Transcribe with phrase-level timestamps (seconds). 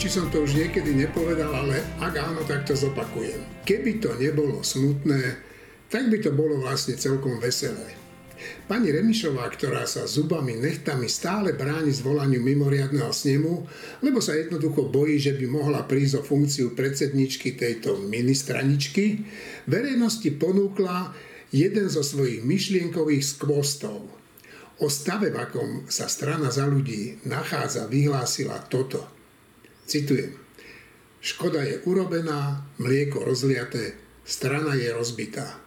[0.00, 3.36] či som to už niekedy nepovedal, ale ak áno, tak to zopakujem.
[3.68, 5.36] Keby to nebolo smutné,
[5.92, 7.92] tak by to bolo vlastne celkom veselé.
[8.64, 13.68] Pani Remišová, ktorá sa zubami, nechtami stále bráni zvolaniu mimoriadného snemu,
[14.00, 19.20] lebo sa jednoducho bojí, že by mohla prísť o funkciu predsedničky tejto ministraničky,
[19.68, 21.12] verejnosti ponúkla
[21.52, 24.08] jeden zo svojich myšlienkových skvostov.
[24.80, 29.19] O stave, v akom sa strana za ľudí nachádza, vyhlásila toto.
[29.90, 30.38] Citujem.
[31.18, 35.58] Škoda je urobená, mlieko rozliaté, strana je rozbitá.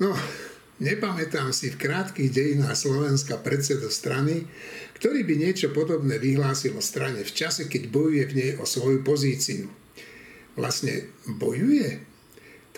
[0.00, 0.16] No,
[0.80, 4.48] nepamätám si v krátkých dejinách Slovenska predsedu strany,
[4.96, 9.04] ktorý by niečo podobné vyhlásil o strane v čase, keď bojuje v nej o svoju
[9.04, 9.68] pozíciu.
[10.56, 12.00] Vlastne bojuje?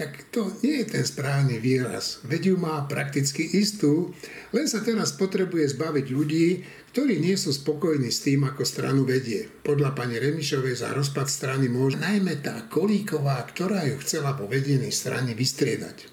[0.00, 2.24] Tak to nie je ten správny výraz.
[2.24, 4.16] Veď ju má prakticky istú,
[4.48, 6.64] len sa teraz potrebuje zbaviť ľudí,
[6.96, 9.44] ktorí nie sú spokojní s tým, ako stranu vedie.
[9.60, 14.88] Podľa pani Remišovej za rozpad strany môže najmä tá Kolíková, ktorá ju chcela po vedení
[14.88, 16.08] strany vystriedať.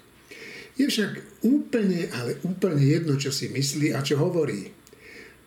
[0.76, 4.68] Je však úplne, ale úplne jedno, čo si myslí a čo hovorí.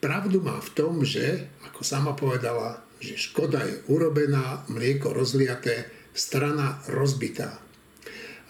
[0.01, 6.81] Pravdu má v tom, že, ako sama povedala, že škoda je urobená, mlieko rozliaté, strana
[6.89, 7.69] rozbitá.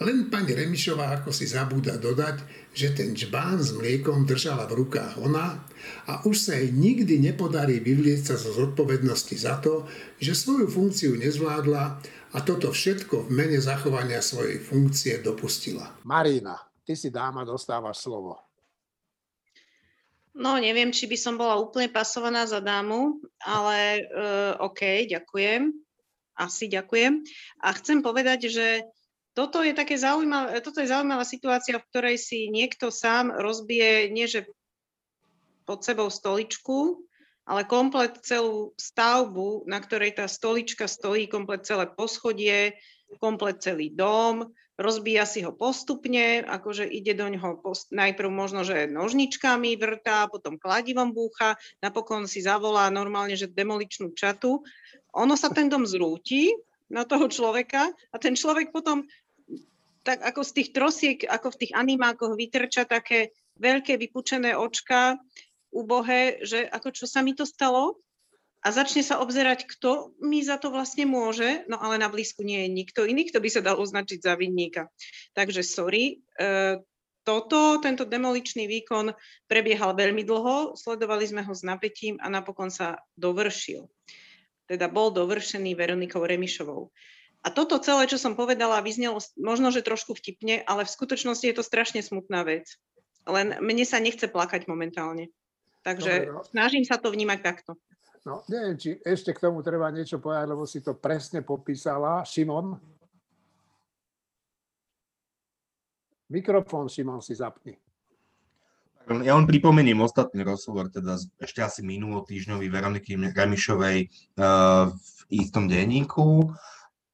[0.01, 2.41] Len pani Remišová ako si zabúda dodať,
[2.73, 5.61] že ten čbán s mliekom držala v rukách ona
[6.09, 9.85] a už sa jej nikdy nepodarí vyvlieť sa zo zodpovednosti za to,
[10.17, 12.01] že svoju funkciu nezvládla
[12.33, 15.93] a toto všetko v mene zachovania svojej funkcie dopustila.
[16.09, 18.35] Marina, Ty si dáma, dostávaš slovo.
[20.35, 25.71] No, neviem, či by som bola úplne pasovaná za dámu, ale uh, OK, ďakujem.
[26.35, 27.23] Asi ďakujem.
[27.63, 28.91] A chcem povedať, že
[29.41, 34.29] toto je, také zaujímavé, toto je zaujímavá situácia, v ktorej si niekto sám rozbije, nie
[34.29, 34.45] že
[35.65, 37.09] pod sebou stoličku,
[37.49, 42.77] ale komplet celú stavbu, na ktorej tá stolička stojí, komplet celé poschodie,
[43.17, 48.93] komplet celý dom, rozbíja si ho postupne, akože ide do ňoho post, najprv možno, že
[48.93, 54.61] nožničkami vrtá, potom kladivom búcha, napokon si zavolá normálne, že demoličnú čatu.
[55.17, 56.53] Ono sa ten dom zrúti
[56.91, 59.07] na toho človeka a ten človek potom
[60.03, 65.21] tak ako z tých trosiek, ako v tých animákoch vytrča také veľké vypučené očka,
[65.71, 68.01] ubohé, že ako čo sa mi to stalo,
[68.61, 72.69] a začne sa obzerať, kto mi za to vlastne môže, no ale na blízku nie
[72.69, 74.93] je nikto iný, kto by sa dal označiť za vinníka.
[75.33, 76.77] Takže sorry, e,
[77.25, 79.17] toto, tento demoličný výkon
[79.49, 83.89] prebiehal veľmi dlho, sledovali sme ho s napätím a napokon sa dovršil.
[84.69, 86.93] Teda bol dovršený Veronikou Remišovou.
[87.41, 91.57] A toto celé, čo som povedala, vyznelo možno, že trošku vtipne, ale v skutočnosti je
[91.57, 92.77] to strašne smutná vec.
[93.25, 95.33] Len mne sa nechce plakať momentálne.
[95.81, 96.45] Takže Dobre, no.
[96.45, 97.81] snažím sa to vnímať takto.
[98.29, 102.21] No, neviem, či ešte k tomu treba niečo povedať, lebo si to presne popísala.
[102.21, 102.77] Šimon?
[106.29, 107.81] Mikrofón, Šimon, si zapni.
[109.25, 116.53] Ja len pripomeniem ostatný rozhovor, teda ešte asi minulotýždňový Veroniky Remišovej uh, v istom denníku.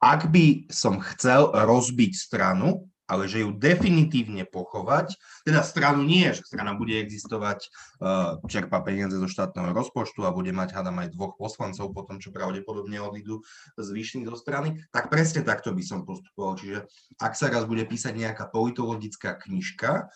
[0.03, 5.15] Ak by som chcel rozbiť stranu, ale že ju definitívne pochovať,
[5.47, 7.71] teda stranu nie, že strana bude existovať,
[8.03, 12.19] uh, čerpa peniaze zo štátneho rozpočtu a bude mať, hádam, aj dvoch poslancov po tom,
[12.19, 13.47] čo pravdepodobne odídu
[13.79, 16.59] z výšny do strany, tak presne takto by som postupoval.
[16.59, 16.91] Čiže
[17.23, 20.11] ak sa raz bude písať nejaká politologická knižka,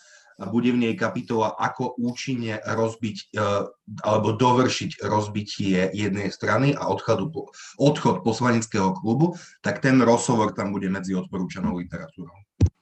[0.49, 3.69] bude v nej kapitola, ako účinne rozbiť uh,
[4.01, 7.29] alebo dovršiť rozbitie jednej strany a odchodu,
[7.77, 12.33] odchod poslaneckého klubu, tak ten rozhovor tam bude medzi odporúčanou literatúrou.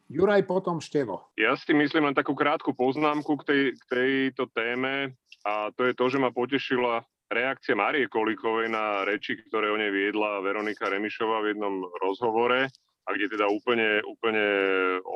[0.08, 1.28] Juraj, potom Števo.
[1.36, 5.12] Ja si myslím len takú krátku poznámku k, tej, k tejto téme
[5.44, 9.92] a to je to, že ma potešila reakcia Marie Kolíkovej na reči, ktoré o nej
[9.92, 12.72] viedla Veronika Remišová v jednom rozhovore
[13.08, 14.44] a kde teda úplne, úplne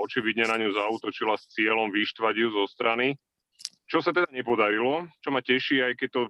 [0.00, 3.12] očividne na ňu zautočila s cieľom vyštvať ju zo strany.
[3.84, 6.22] Čo sa teda nepodarilo, čo ma teší, aj keď to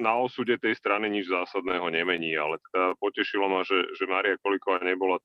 [0.00, 4.80] na osude tej strany nič zásadného nemení, ale teda potešilo ma, že, že Maria Kolíková
[4.80, 5.20] nebola,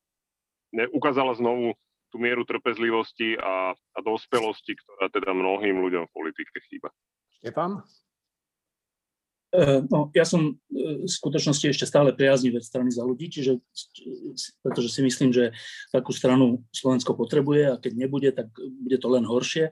[0.75, 1.79] ne, ukázala znovu
[2.11, 6.91] tú mieru trpezlivosti a, a dospelosti, ktorá teda mnohým ľuďom v politike chýba.
[7.39, 7.79] Štefan?
[9.55, 10.53] E, no, ja som e,
[11.03, 13.63] v skutočnosti ešte stále priaznivec strany za ľudí, čiže,
[14.59, 15.55] pretože si myslím, že
[15.95, 19.71] takú stranu Slovensko potrebuje a keď nebude, tak bude to len horšie.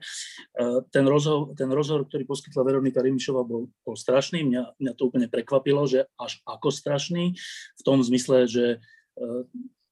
[0.88, 4.40] ten rozhovor, ten rozhovor ktorý poskytla Veronika Rimišová, bol, bol strašný.
[4.48, 7.36] Mňa, mňa to úplne prekvapilo, že až ako strašný,
[7.76, 8.80] v tom zmysle, že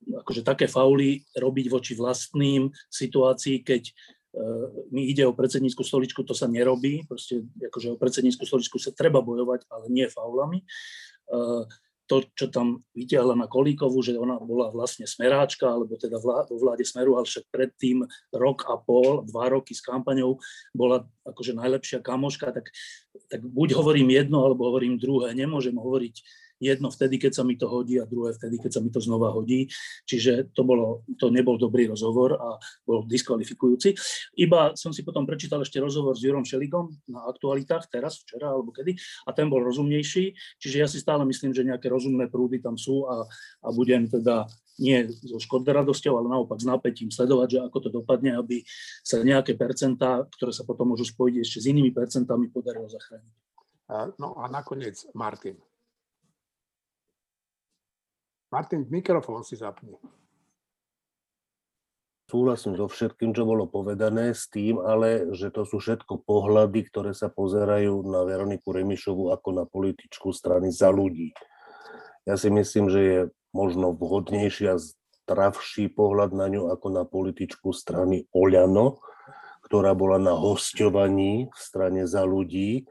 [0.02, 3.94] akože také fauly robiť voči vlastným situácii, keď
[4.88, 7.04] mi ide o predsednícku stoličku, to sa nerobí.
[7.04, 10.64] Proste akože o predsednícku stoličku sa treba bojovať, ale nie faulami.
[11.28, 11.68] Uh,
[12.12, 16.84] to, čo tam vytiahla na Kolíkovu, že ona bola vlastne smeráčka, alebo teda vo vláde
[16.84, 18.04] Smeru, ale však predtým
[18.36, 20.36] rok a pol, dva roky s kampaňou
[20.76, 22.68] bola akože najlepšia kamoška, tak,
[23.32, 25.32] tak buď hovorím jedno, alebo hovorím druhé.
[25.32, 26.14] Nemôžem hovoriť
[26.62, 29.34] jedno vtedy, keď sa mi to hodí a druhé vtedy, keď sa mi to znova
[29.34, 29.66] hodí.
[30.06, 32.54] Čiže to, bolo, to nebol dobrý rozhovor a
[32.86, 33.98] bol diskvalifikujúci.
[34.38, 38.70] Iba som si potom prečítal ešte rozhovor s Jurom Šeligom na aktualitách, teraz, včera alebo
[38.70, 38.94] kedy,
[39.26, 40.30] a ten bol rozumnejší.
[40.62, 43.26] Čiže ja si stále myslím, že nejaké rozumné prúdy tam sú a,
[43.66, 44.46] a budem teda
[44.80, 48.64] nie so škodoradosťou, ale naopak s napätím sledovať, že ako to dopadne, aby
[49.04, 53.34] sa nejaké percentá, ktoré sa potom môžu spojiť ešte s inými percentami, podarilo zachrániť.
[54.16, 55.60] No a nakoniec Martin.
[58.52, 59.96] Martin, mikrofón si zapni.
[62.28, 67.12] Súhlasím so všetkým, čo bolo povedané, s tým ale, že to sú všetko pohľady, ktoré
[67.16, 71.32] sa pozerajú na Veroniku Remišovu ako na političku strany za ľudí.
[72.28, 73.20] Ja si myslím, že je
[73.56, 79.00] možno vhodnejší a zdravší pohľad na ňu ako na političku strany Oľano,
[79.64, 82.88] ktorá bola na hostovaní v strane za ľudí.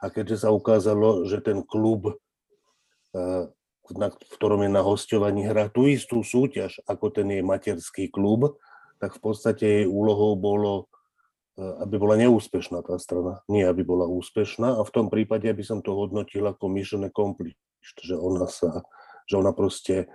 [0.00, 3.52] A keďže sa ukázalo, že ten klub eh,
[3.96, 8.58] na, v ktorom je na hostovaní, hrá tú istú súťaž, ako ten jej materský klub,
[8.98, 10.90] tak v podstate jej úlohou bolo,
[11.54, 14.78] e, aby bola neúspešná tá strana, nie aby bola úspešná.
[14.78, 17.56] A v tom prípade by som to hodnotil ako mission accomplished,
[18.02, 18.82] že ona sa,
[19.24, 20.10] že ona proste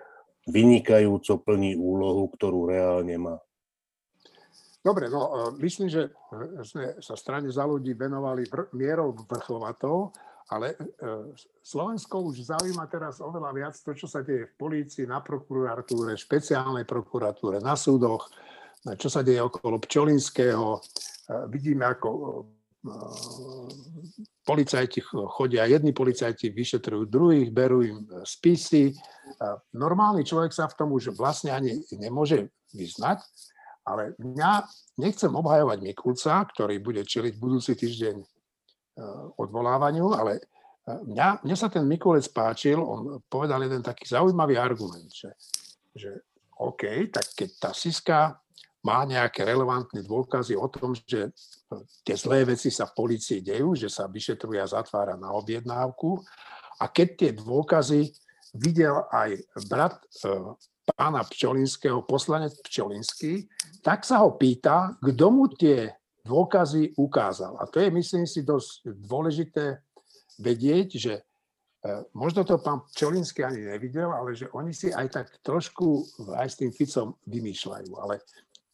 [0.45, 3.35] vynikajúco plní úlohu, ktorú reálne má.
[4.83, 6.11] Dobre, no e, myslím, že
[6.67, 8.43] sme sa strane za ľudí venovali
[8.75, 10.11] mierou vrchovatou
[10.51, 10.77] ale e,
[11.63, 16.83] Slovensko už zaujíma teraz oveľa viac to, čo sa deje v polícii, na prokuratúre, špeciálnej
[16.83, 18.27] prokuratúre, na súdoch,
[18.99, 20.75] čo sa deje okolo Pčolinského.
[20.75, 20.79] E,
[21.47, 22.25] vidíme, ako e,
[24.43, 28.91] policajti chodia, jedni policajti vyšetrujú druhých, berú im spisy.
[29.71, 33.23] Normálny človek sa v tom už vlastne ani nemôže vyznať,
[33.87, 34.67] ale mňa
[34.99, 38.32] nechcem obhajovať Mikulca, ktorý bude čeliť budúci týždeň
[39.37, 40.39] odvolávaniu, ale
[40.85, 45.33] eh, mňa, mne sa ten Mikulec páčil, on povedal jeden taký zaujímavý argument, že,
[45.97, 46.11] že
[46.61, 48.37] OK, tak keď tá Siska
[48.83, 53.73] má nejaké relevantné dôkazy o tom, že eh, tie zlé veci sa v policii dejú,
[53.73, 56.21] že sa vyšetruje a zatvára na objednávku.
[56.81, 58.11] A keď tie dôkazy
[58.53, 59.97] videl aj brat
[60.93, 63.47] pána Pčolinského, poslanec Pčolinský,
[63.81, 65.89] tak sa ho pýta, kto mu tie
[66.23, 67.59] dôkazy ukázal.
[67.59, 69.83] A to je, myslím si, dosť dôležité
[70.39, 71.23] vedieť, že e,
[72.15, 76.59] možno to pán Čolinský ani nevidel, ale že oni si aj tak trošku aj s
[76.59, 77.91] tým Ficom vymýšľajú.
[77.99, 78.23] Ale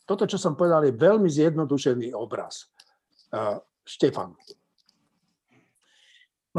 [0.06, 2.70] toto, čo som povedal, je veľmi zjednodušený obraz.
[3.34, 3.58] E,
[3.90, 4.38] Štefan.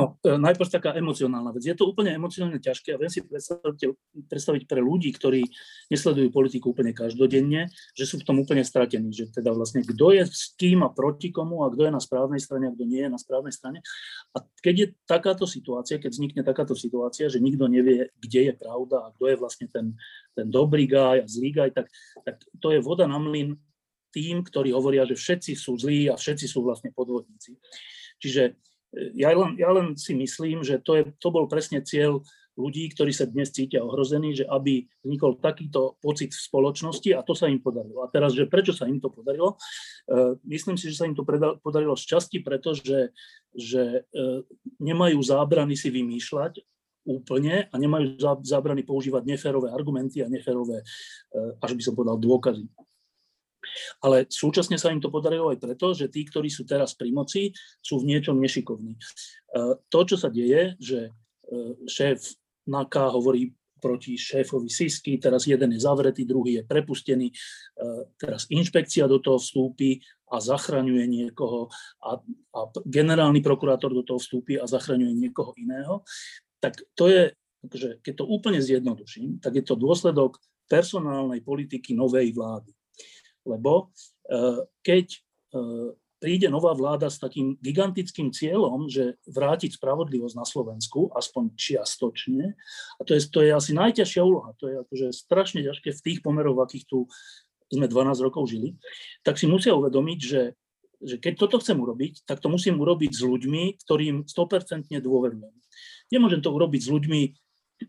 [0.01, 1.69] No, e, najprv taká emocionálna vec.
[1.69, 3.93] Je to úplne emocionálne ťažké a viem si predstaviť,
[4.33, 5.45] predstaviť pre ľudí, ktorí
[5.93, 10.25] nesledujú politiku úplne každodenne, že sú v tom úplne stratení, že teda vlastne kto je
[10.25, 13.11] s kým a proti komu a kto je na správnej strane a kto nie je
[13.13, 13.85] na správnej strane.
[14.33, 19.05] A keď je takáto situácia, keď vznikne takáto situácia, že nikto nevie, kde je pravda
[19.05, 19.93] a kto je vlastne ten,
[20.33, 21.93] ten dobrý gaj a zlý gaj, tak,
[22.25, 23.53] tak to je voda na mlyn
[24.17, 27.61] tým, ktorí hovoria, že všetci sú zlí a všetci sú vlastne podvodníci.
[28.19, 28.70] Čiže
[29.15, 32.23] ja len, ja len si myslím, že to, je, to bol presne cieľ
[32.59, 37.33] ľudí, ktorí sa dnes cítia ohrození, že aby vznikol takýto pocit v spoločnosti a to
[37.33, 38.05] sa im podarilo.
[38.05, 39.57] A teraz, že prečo sa im to podarilo?
[40.11, 41.25] Uh, myslím si, že sa im to
[41.63, 43.15] podarilo z časti, pretože
[43.55, 44.43] že, uh,
[44.83, 46.61] nemajú zábrany si vymýšľať
[47.07, 52.69] úplne a nemajú zábrany používať neférové argumenty a neférové, uh, až by som povedal, dôkazy.
[54.03, 57.53] Ale súčasne sa im to podarilo aj preto, že tí, ktorí sú teraz pri moci,
[57.81, 58.97] sú v niečom nešikovní.
[58.97, 59.01] E,
[59.89, 61.11] to, čo sa deje, že e,
[61.87, 62.21] šéf
[62.69, 67.35] NAKA hovorí proti šéfovi Sisky, teraz jeden je zavretý, druhý je prepustený, e,
[68.21, 71.73] teraz inšpekcia do toho vstúpi a zachraňuje niekoho
[72.05, 72.21] a,
[72.55, 76.05] a generálny prokurátor do toho vstúpi a zachraňuje niekoho iného,
[76.61, 77.33] tak to je,
[77.65, 80.39] akože keď to úplne zjednoduším, tak je to dôsledok
[80.71, 82.71] personálnej politiky novej vlády
[83.47, 83.93] lebo
[84.29, 85.07] eh, keď
[85.57, 92.55] eh, príde nová vláda s takým gigantickým cieľom, že vrátiť spravodlivosť na Slovensku, aspoň čiastočne,
[93.01, 96.19] a to je, to je asi najťažšia úloha, to je akože strašne ťažké v tých
[96.21, 97.09] pomeroch, v akých tu
[97.73, 98.77] sme 12 rokov žili,
[99.25, 100.43] tak si musia uvedomiť, že,
[101.01, 105.55] že keď toto chcem urobiť, tak to musím urobiť s ľuďmi, ktorým 100% dôverujem.
[106.13, 107.21] Nemôžem to urobiť s ľuďmi,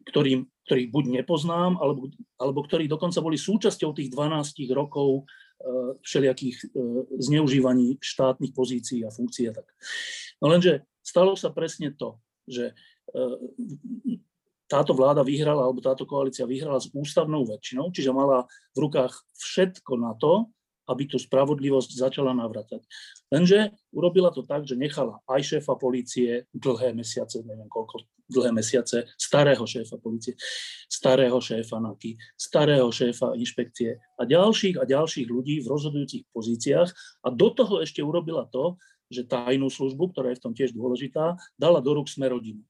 [0.08, 2.08] ktorým, ktorých buď nepoznám, alebo,
[2.40, 9.14] alebo ktorí dokonca boli súčasťou tých 12 rokov uh, všelijakých uh, zneužívaní štátnych pozícií a
[9.14, 9.68] funkcií a tak.
[10.40, 13.36] No lenže stalo sa presne to, že uh,
[14.72, 20.00] táto vláda vyhrala, alebo táto koalícia vyhrala s ústavnou väčšinou, čiže mala v rukách všetko
[20.00, 20.48] na to,
[20.92, 22.84] aby tú spravodlivosť začala navratať.
[23.32, 29.08] Lenže urobila to tak, že nechala aj šéfa polície dlhé mesiace, neviem koľko, dlhé mesiace,
[29.16, 30.36] starého šéfa polície,
[30.92, 36.90] starého šéfa NAKY, starého šéfa inšpekcie a ďalších a ďalších ľudí v rozhodujúcich pozíciách
[37.24, 38.76] a do toho ešte urobila to,
[39.12, 42.64] že tajnú službu, ktorá je v tom tiež dôležitá, dala do rúk sme rodinu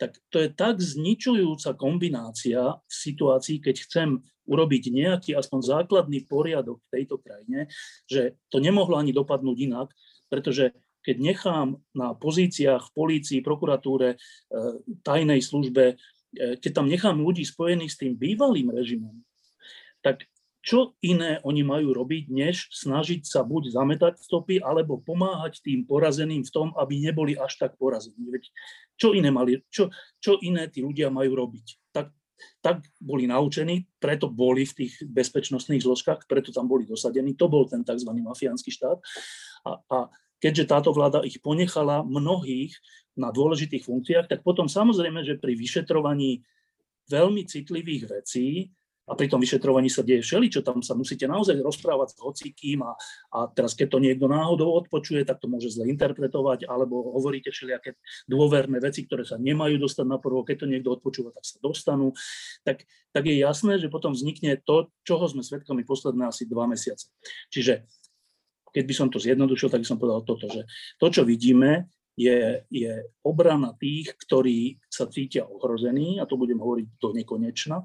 [0.00, 4.08] tak to je tak zničujúca kombinácia v situácii, keď chcem
[4.46, 7.70] urobiť nejaký aspoň základný poriadok v tejto krajine,
[8.06, 9.88] že to nemohlo ani dopadnúť inak,
[10.26, 14.16] pretože keď nechám na pozíciách v polícii, prokuratúre, e,
[15.02, 15.94] tajnej službe, e,
[16.62, 19.18] keď tam nechám ľudí spojených s tým bývalým režimom,
[20.02, 20.30] tak
[20.62, 26.46] čo iné oni majú robiť, než snažiť sa buď zametať stopy, alebo pomáhať tým porazeným
[26.46, 28.30] v tom, aby neboli až tak porazení.
[28.30, 28.46] Veď
[28.94, 29.90] čo iné, mali, čo,
[30.22, 31.90] čo iné tí ľudia majú robiť?
[31.90, 32.14] Tak,
[32.62, 37.34] tak boli naučení, preto boli v tých bezpečnostných zložkách, preto tam boli dosadení.
[37.38, 38.10] To bol ten tzv.
[38.10, 38.98] mafiánsky štát.
[39.66, 39.98] A, a
[40.42, 42.74] keďže táto vláda ich ponechala mnohých
[43.14, 46.42] na dôležitých funkciách, tak potom samozrejme, že pri vyšetrovaní
[47.10, 48.72] veľmi citlivých vecí
[49.12, 52.96] a pri tom vyšetrovaní sa deje všeličo, tam sa musíte naozaj rozprávať s hocikým a,
[53.36, 58.00] a teraz keď to niekto náhodou odpočuje, tak to môže zle interpretovať, alebo hovoríte všelijaké
[58.24, 62.16] dôverné veci, ktoré sa nemajú dostať na prvo, keď to niekto odpočúva, tak sa dostanú.
[62.64, 67.12] Tak, tak je jasné, že potom vznikne to, čoho sme svedkami posledné asi dva mesiace.
[67.52, 67.84] Čiže
[68.72, 70.64] keď by som to zjednodušil, tak by som povedal toto, že
[70.96, 72.92] to, čo vidíme, je, je
[73.24, 77.84] obrana tých, ktorí sa cítia ohrození, a to budem hovoriť do nekonečna,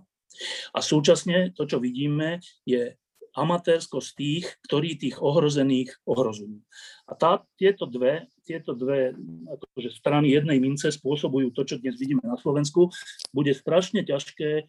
[0.74, 2.96] a súčasne to, čo vidíme, je
[3.38, 6.58] amatérskosť tých, ktorí tých ohrozených ohrozujú.
[7.06, 9.14] A tá, tieto dve, tieto dve
[9.46, 12.90] akože strany jednej mince spôsobujú to, čo dnes vidíme na Slovensku.
[13.30, 14.64] Bude strašne ťažké e,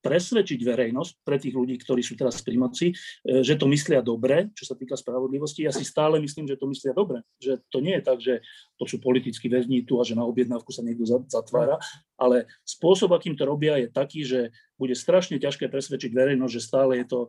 [0.00, 4.48] presvedčiť verejnosť pre tých ľudí, ktorí sú teraz pri moci, e, že to myslia dobre,
[4.56, 5.68] čo sa týka spravodlivosti.
[5.68, 7.20] Ja si stále myslím, že to myslia dobre.
[7.38, 8.34] Že to nie je tak, že
[8.80, 11.76] to sú politickí väzni tu a že na objednávku sa niekto zatvára,
[12.16, 16.92] ale spôsob, akým to robia, je taký, že bude strašne ťažké presvedčiť verejnosť, že stále
[17.04, 17.20] je to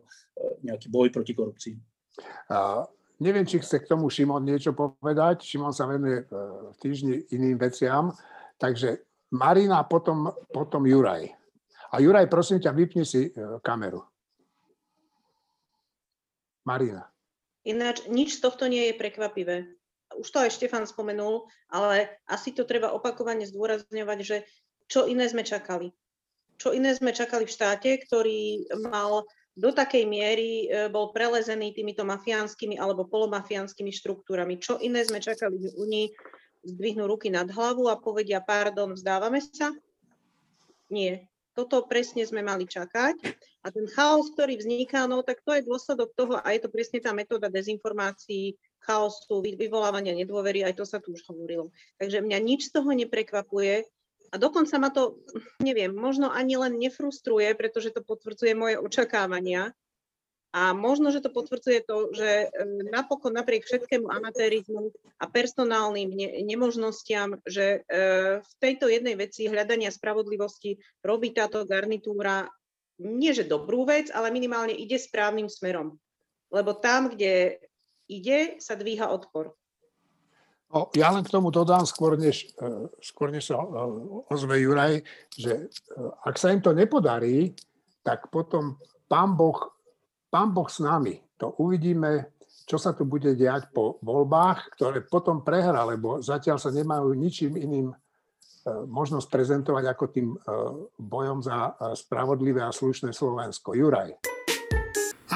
[0.72, 1.76] nejaký boj proti korupcii.
[2.48, 2.88] A
[3.20, 5.44] neviem, či chce k tomu Šimon niečo povedať.
[5.44, 6.26] Šimon sa venuje e,
[6.72, 8.12] v týždni iným veciam.
[8.56, 11.41] Takže Marina, potom, potom Juraj.
[11.92, 14.00] A Juraj, prosím ťa, vypni si e, kameru.
[16.64, 17.04] Marina.
[17.68, 19.68] Ináč, nič z tohto nie je prekvapivé.
[20.16, 24.36] Už to aj Štefan spomenul, ale asi to treba opakovane zdôrazňovať, že
[24.88, 25.92] čo iné sme čakali.
[26.56, 32.08] Čo iné sme čakali v štáte, ktorý mal do takej miery e, bol prelezený týmito
[32.08, 34.56] mafiánskymi alebo polomafiánskymi štruktúrami.
[34.56, 36.08] Čo iné sme čakali, že Unii
[36.64, 39.76] zdvihnú ruky nad hlavu a povedia, pardon, vzdávame sa?
[40.88, 41.31] Nie.
[41.52, 43.16] Toto presne sme mali čakať.
[43.62, 46.98] A ten chaos, ktorý vzniká, no tak to je dôsledok toho a je to presne
[46.98, 51.70] tá metóda dezinformácií, chaosu, vyvolávania nedôvery, aj to sa tu už hovorilo.
[52.02, 53.86] Takže mňa nič z toho neprekvapuje
[54.32, 55.20] a dokonca ma to,
[55.62, 59.76] neviem, možno ani len nefrustruje, pretože to potvrdzuje moje očakávania,
[60.52, 62.52] a možno, že to potvrdzuje to, že
[62.92, 67.88] napokon napriek všetkému amatérizmu a personálnym ne- nemožnostiam, že
[68.36, 72.52] v tejto jednej veci hľadania spravodlivosti robí táto garnitúra
[73.00, 75.96] nie že dobrú vec, ale minimálne ide správnym smerom.
[76.52, 77.58] Lebo tam, kde
[78.06, 79.56] ide, sa dvíha odpor.
[80.72, 83.68] No, ja len k tomu dodám skôr, než, e, skôr než sa e,
[84.32, 85.04] ozve Juraj,
[85.36, 87.52] že e, ak sa im to nepodarí,
[88.00, 89.76] tak potom pán Boh
[90.32, 91.20] Pán Boh s nami.
[91.36, 92.32] To uvidíme,
[92.64, 97.60] čo sa tu bude diať po voľbách, ktoré potom prehra, lebo zatiaľ sa nemajú ničím
[97.60, 97.96] iným e,
[98.88, 100.36] možnosť prezentovať ako tým e,
[100.96, 103.76] bojom za e, spravodlivé a slušné Slovensko.
[103.76, 104.24] Juraj.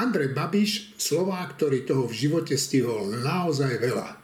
[0.01, 4.17] Andrej Babiš, Slovák, ktorý toho v živote stihol naozaj veľa.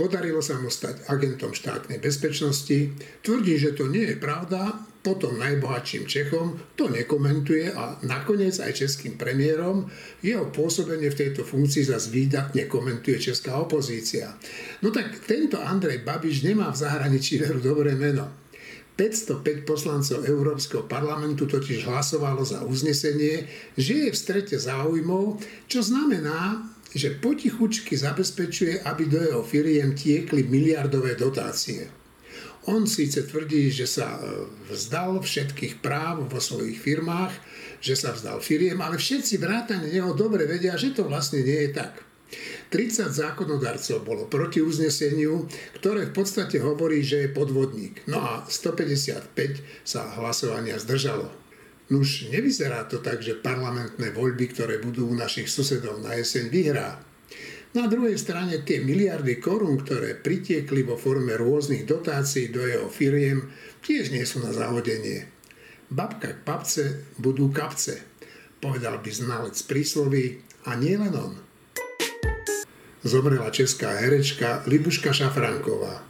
[0.00, 2.96] Podarilo sa mu stať agentom štátnej bezpečnosti.
[3.20, 9.16] Tvrdí, že to nie je pravda, potom najbohatším Čechom to nekomentuje a nakoniec aj českým
[9.16, 9.88] premiérom
[10.20, 14.36] jeho pôsobenie v tejto funkcii zase výdatne komentuje česká opozícia.
[14.84, 18.28] No tak tento Andrej Babiš nemá v zahraničí veru dobré meno.
[19.00, 26.68] 505 poslancov Európskeho parlamentu totiž hlasovalo za uznesenie, že je v strete záujmov, čo znamená,
[26.92, 31.99] že potichučky zabezpečuje, aby do jeho firiem tiekli miliardové dotácie.
[32.70, 37.34] On síce tvrdí, že sa e, vzdal všetkých práv vo svojich firmách,
[37.82, 41.70] že sa vzdal firiem, ale všetci vrátane neho dobre vedia, že to vlastne nie je
[41.74, 42.06] tak.
[42.70, 45.50] 30 zákonodarcov bolo proti uzneseniu,
[45.82, 48.06] ktoré v podstate hovorí, že je podvodník.
[48.06, 49.34] No a 155
[49.82, 51.26] sa hlasovania zdržalo.
[51.90, 57.02] Nuž nevyzerá to tak, že parlamentné voľby, ktoré budú u našich susedov na jeseň, vyhrá.
[57.70, 63.46] Na druhej strane tie miliardy korún, ktoré pritiekli vo forme rôznych dotácií do jeho firiem,
[63.86, 65.30] tiež nie sú na zahodenie.
[65.86, 68.02] Babka k papce budú kapce,
[68.58, 71.38] povedal by znalec prísloví a nie on.
[73.06, 76.02] Zomrela česká herečka Libuška Šafránková.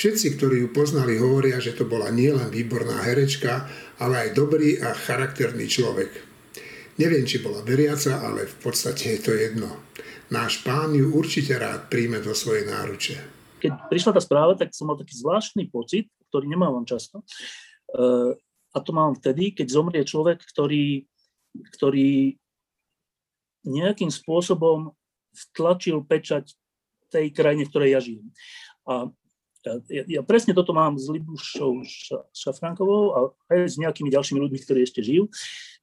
[0.00, 3.68] Všetci, ktorí ju poznali, hovoria, že to bola nielen výborná herečka,
[4.00, 6.10] ale aj dobrý a charakterný človek.
[6.96, 9.84] Neviem, či bola veriaca, ale v podstate je to jedno
[10.34, 13.14] náš pán ju určite rád príjme do svojej náruče.
[13.62, 17.22] Keď prišla tá správa, tak som mal taký zvláštny pocit, ktorý nemávam často.
[17.94, 18.34] Eh,
[18.74, 21.06] a to mám vtedy, keď zomrie človek, ktorý,
[21.78, 22.34] ktorý
[23.62, 24.90] nejakým spôsobom
[25.30, 26.52] vtlačil pečať
[27.14, 28.26] tej krajine, v ktorej ja žijem.
[28.90, 29.08] A
[29.88, 31.86] ja, ja presne toto mám s Libušou
[32.34, 33.18] Šafrankovou a
[33.54, 35.30] aj s nejakými ďalšími ľuďmi, ktorí ešte žijú,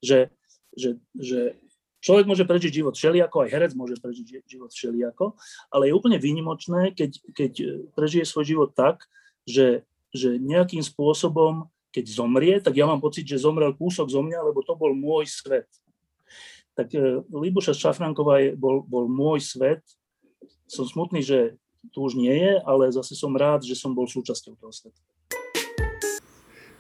[0.04, 0.30] že,
[0.78, 1.58] že, že
[2.02, 5.38] Človek môže prežiť život všelijako, aj herec môže prežiť život všelijako,
[5.70, 7.52] ale je úplne výnimočné, keď, keď
[7.94, 9.06] prežije svoj život tak,
[9.46, 14.50] že, že nejakým spôsobom, keď zomrie, tak ja mám pocit, že zomrel kúsok zo mňa,
[14.50, 15.70] lebo to bol môj svet.
[16.74, 19.84] Tak e, Libuša Šafranková je, bol, bol môj svet.
[20.72, 21.60] Som smutný, že
[21.92, 25.02] tu už nie je, ale zase som rád, že som bol súčasťou toho sveta.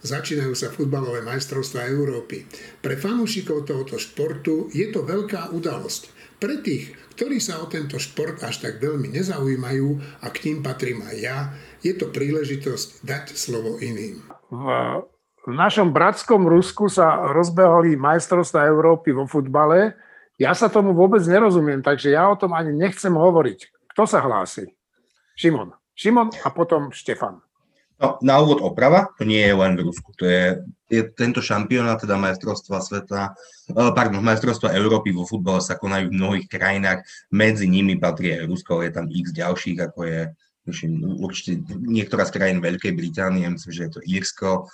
[0.01, 2.49] Začínajú sa futbalové majstrovstvá Európy.
[2.81, 6.09] Pre fanúšikov tohoto športu je to veľká udalosť.
[6.41, 9.87] Pre tých, ktorí sa o tento šport až tak veľmi nezaujímajú
[10.25, 11.37] a k ním patrím aj ja,
[11.85, 14.25] je to príležitosť dať slovo iným.
[14.49, 14.65] V,
[15.45, 19.93] našom bratskom Rusku sa rozbehali majstrovstvá Európy vo futbale.
[20.41, 23.93] Ja sa tomu vôbec nerozumiem, takže ja o tom ani nechcem hovoriť.
[23.93, 24.65] Kto sa hlási?
[25.37, 25.77] Šimon.
[25.93, 27.37] Šimon a potom Štefan.
[28.01, 30.57] No, na úvod oprava, to nie je len v Rusku, to je,
[30.89, 33.37] je tento šampionát, teda majstrovstva sveta,
[33.69, 38.49] eh, pardon, majstrovstva Európy vo futbale sa konajú v mnohých krajinách, medzi nimi patrí aj
[38.49, 40.21] Rusko, je tam x ďalších, ako je
[40.69, 44.69] myslím, určite niektorá z krajín Veľkej Británie, myslím, že je to Írsko,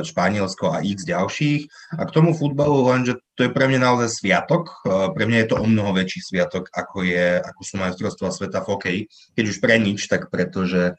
[0.00, 1.68] Španielsko a x ďalších.
[2.00, 4.72] A k tomu futbalu lenže to je pre mňa naozaj sviatok.
[4.88, 8.64] Eh, pre mňa je to o mnoho väčší sviatok, ako, je, ako sú majstrovstvá sveta
[8.64, 9.00] v hokeji.
[9.36, 10.96] Keď už pre nič, tak pretože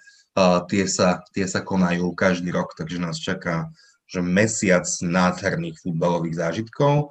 [0.69, 3.69] tie, sa, tie sa konajú každý rok, takže nás čaká
[4.13, 7.09] že mesiac nádherných futbalových zážitkov.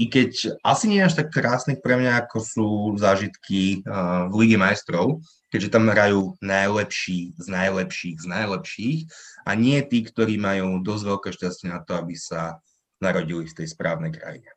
[0.00, 5.20] I keď asi nie až tak krásnych pre mňa, ako sú zážitky v Lige majstrov,
[5.52, 8.98] keďže tam hrajú najlepší z najlepších z najlepších
[9.44, 12.56] a nie tí, ktorí majú dosť veľké šťastie na to, aby sa
[12.96, 14.48] narodili v tej správnej krajine,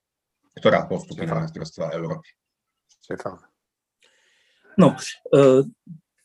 [0.55, 2.31] ktorá postupí na majstrovstvá Európy.
[3.03, 3.43] Stefan.
[4.79, 4.95] No,
[5.35, 5.67] e,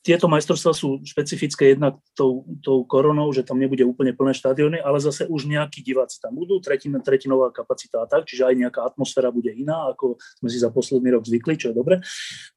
[0.00, 4.96] tieto majstrovstvá sú špecifické jednak tou, tou koronou, že tam nebude úplne plné štadióny, ale
[4.96, 9.28] zase už nejakí diváci tam budú, tretin, tretinová kapacita a tak, čiže aj nejaká atmosféra
[9.28, 12.00] bude iná, ako sme si za posledný rok zvykli, čo je dobre.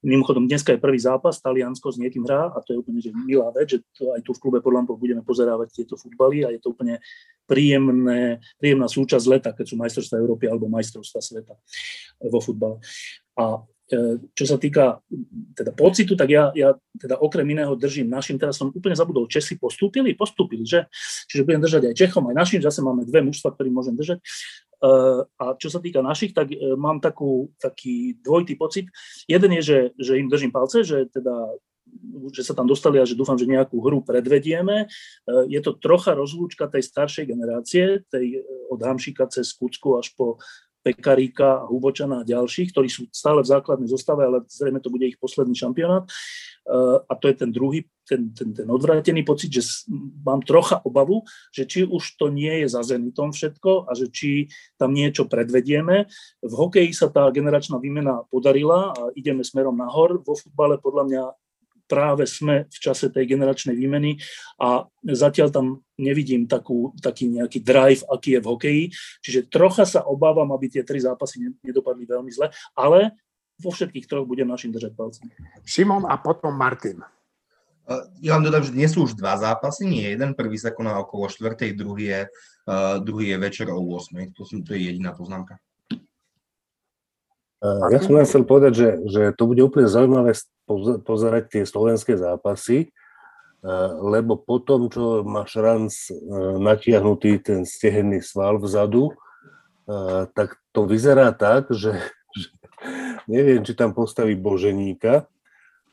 [0.08, 3.51] Mimochodom, dneska je prvý zápas, Taliansko s niekým hrá a to je úplne že milá
[3.51, 6.63] vec, že to aj tu v klube pod lampou budeme pozerávať tieto futbaly a je
[6.63, 7.03] to úplne
[7.43, 11.60] príjemné, príjemná súčasť leta, keď sú majstrovstvá Európy alebo majstrovstvá sveta
[12.23, 12.79] vo futbale.
[13.36, 13.60] A
[14.34, 14.99] čo sa týka
[15.53, 19.60] teda pocitu, tak ja, ja teda okrem iného držím našim, teraz som úplne zabudol, Česi
[19.60, 20.89] postúpili, postúpili, že?
[21.29, 24.17] Čiže budem držať aj Čechom, aj našim, zase máme dve mužstva, ktorý môžem držať.
[24.19, 24.23] E,
[25.27, 28.86] a čo sa týka našich, tak e, mám takú, taký dvojitý pocit.
[29.27, 31.53] Jeden je, že, že im držím palce, že teda
[32.34, 34.89] že sa tam dostali a že dúfam, že nejakú hru predvedieme.
[35.45, 38.41] Je to trocha rozlúčka tej staršej generácie, tej
[38.73, 40.41] od Hamšika cez Kucku až po
[40.83, 45.15] Pekaríka, Hubočana a ďalších, ktorí sú stále v základnej zostave, ale zrejme to bude ich
[45.15, 46.03] posledný šampionát.
[46.63, 49.63] Eh, a to je ten druhý, ten, ten, ten odvrátený pocit, že
[50.23, 54.51] mám trocha obavu, že či už to nie je za Zenitom všetko a že či
[54.79, 56.07] tam niečo predvedieme.
[56.43, 60.23] V hokeji sa tá generačná výmena podarila a ideme smerom nahor.
[60.23, 61.23] Vo futbale podľa mňa
[61.93, 64.17] práve sme v čase tej generačnej výmeny
[64.58, 65.65] a zatiaľ tam
[66.01, 68.84] nevidím takú, taký nejaký drive, aký je v hokeji.
[69.21, 73.13] Čiže trocha sa obávam, aby tie tri zápasy nedopadli veľmi zle, ale
[73.62, 75.29] vo všetkých troch budem našim držať palcom.
[75.62, 77.06] Simon a potom Martin.
[78.23, 80.34] Ja vám dodám, že dnes sú už dva zápasy, nie jeden.
[80.34, 81.75] Prvý sa koná okolo 4.
[81.75, 82.21] druhý je,
[82.71, 84.34] uh, druhý je večer o 8.
[84.39, 85.60] To, to je jediná poznámka.
[87.63, 90.36] Ja som len chcel povedať, že, že to bude úplne zaujímavé
[91.08, 92.91] pozerať tie slovenské zápasy,
[94.04, 95.95] lebo po tom, čo má Šranc
[96.60, 99.15] natiahnutý ten stehenný sval vzadu,
[100.36, 101.95] tak to vyzerá tak, že,
[102.36, 102.47] že
[103.32, 105.32] neviem, či tam postaví Boženíka,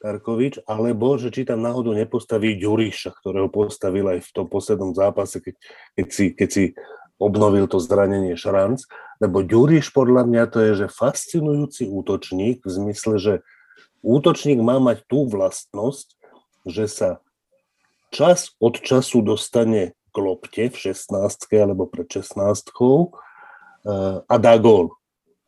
[0.01, 5.45] Karkovič, alebo že či tam náhodou nepostaví Ďuriša, ktorého postavil aj v tom poslednom zápase,
[5.45, 5.55] keď,
[5.95, 6.65] keď, si, keď si
[7.21, 8.89] obnovil to zranenie Šranc,
[9.21, 13.35] lebo Ďuriš podľa mňa to je, že fascinujúci útočník v zmysle, že
[14.01, 16.17] útočník má mať tú vlastnosť,
[16.65, 17.11] že sa
[18.09, 21.13] čas od času dostane k lopte v 16
[21.61, 23.09] alebo pred 16 eh,
[24.25, 24.97] a dá gól.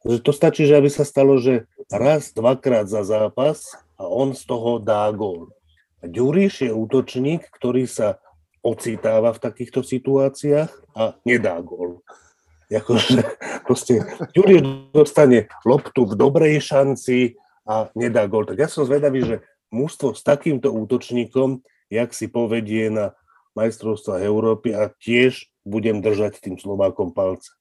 [0.05, 4.43] Že to stačí, že aby sa stalo, že raz, dvakrát za zápas a on z
[4.47, 5.55] toho dá gól.
[6.03, 8.19] A Ďuriš je útočník, ktorý sa
[8.63, 12.01] ocitáva v takýchto situáciách a nedá gól.
[12.71, 13.21] Jakože
[13.69, 14.61] proste Ďuriš
[14.95, 17.37] dostane loptu v dobrej šanci
[17.69, 18.49] a nedá gól.
[18.49, 19.37] Tak ja som zvedavý, že
[19.75, 21.61] mužstvo s takýmto útočníkom,
[21.93, 23.13] jak si povedie na
[23.59, 27.53] majstrovstvách Európy a tiež budem držať tým Slovákom palce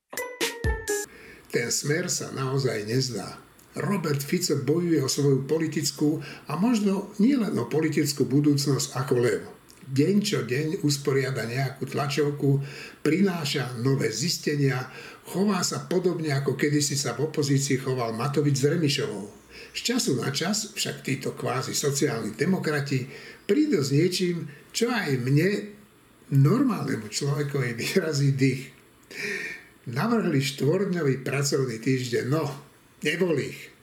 [1.52, 3.36] ten smer sa naozaj nezdá.
[3.76, 9.42] Robert Fico bojuje o svoju politickú a možno nielen o politickú budúcnosť ako lev.
[9.90, 12.62] Deň čo deň usporiada nejakú tlačovku,
[13.02, 14.86] prináša nové zistenia,
[15.26, 19.26] chová sa podobne ako kedysi sa v opozícii choval Matovič s Remišovou.
[19.72, 23.08] Z času na čas však títo kvázi sociálni demokrati
[23.48, 25.74] prídu s niečím, čo aj mne,
[26.32, 28.64] normálnemu človekovi, vyrazí dých
[29.90, 32.26] navrhli štvordňový pracovný týždeň.
[32.30, 32.46] No,
[33.02, 33.74] nebol ich.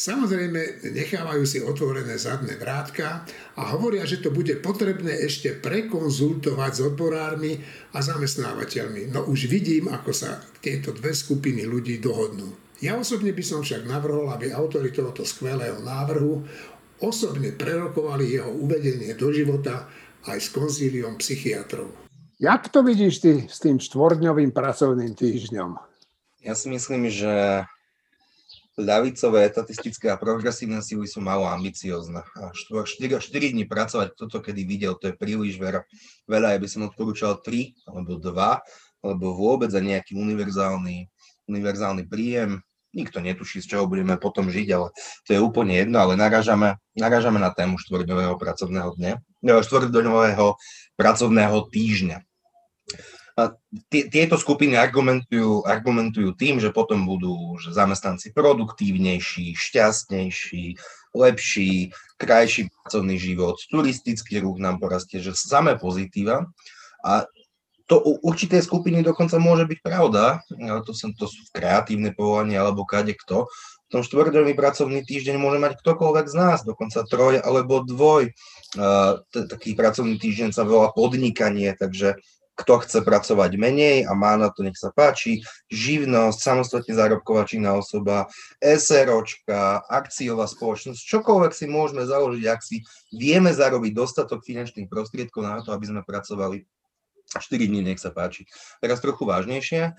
[0.00, 3.20] Samozrejme, nechávajú si otvorené zadné vrátka
[3.52, 7.60] a hovoria, že to bude potrebné ešte prekonzultovať s odborármi
[7.92, 9.12] a zamestnávateľmi.
[9.12, 12.48] No už vidím, ako sa tieto dve skupiny ľudí dohodnú.
[12.80, 16.48] Ja osobne by som však navrhol, aby autori tohoto skvelého návrhu
[17.04, 19.84] osobne prerokovali jeho uvedenie do života
[20.32, 21.92] aj s konzíliom psychiatrov.
[22.40, 25.76] Jak to vidíš ty s tým štvordňovým pracovným týždňom?
[26.40, 27.68] Ja si myslím, že
[28.80, 32.24] ľavicové, etatistické a progresívne síly sú malo ambiciozne.
[32.40, 35.84] A 4, 4, 4 dní pracovať toto, kedy videl, to je príliš veľa.
[36.24, 41.08] Veľa, ja by som odporúčal 3 alebo 2, alebo vôbec za nejaký univerzálny,
[41.48, 42.60] univerzálny príjem.
[42.90, 44.90] Nikto netuší, z čoho budeme potom žiť, ale
[45.22, 49.12] to je úplne jedno, ale narážame, narážame na tému štvordňového pracovného dňa,
[49.46, 50.58] štvordňového
[50.98, 52.18] pracovného týždňa
[53.88, 60.76] tieto skupiny argumentujú, argumentujú tým, že potom budú že zamestnanci produktívnejší, šťastnejší,
[61.14, 66.46] lepší, krajší pracovný život, turistický ruch nám porastie, že samé pozitíva.
[67.02, 67.26] A
[67.90, 70.38] to u určitej skupiny dokonca môže byť pravda,
[70.86, 73.50] to, som, to sú kreatívne povolania alebo kade kto.
[73.90, 78.30] V tom štvrťdňový pracovný týždeň môže mať ktokoľvek z nás, dokonca troj alebo dvoj.
[78.78, 82.14] Uh, taký pracovný týždeň sa volá podnikanie, takže
[82.60, 85.40] kto chce pracovať menej a má na to, nech sa páči,
[85.72, 88.28] živnosť, samostatne zárobková činná osoba,
[88.60, 95.64] SROčka, akciová spoločnosť, čokoľvek si môžeme založiť, ak si vieme zarobiť dostatok finančných prostriedkov na
[95.64, 96.68] to, aby sme pracovali
[97.30, 98.42] 4 dní, nech sa páči.
[98.82, 99.94] Teraz trochu vážnejšie.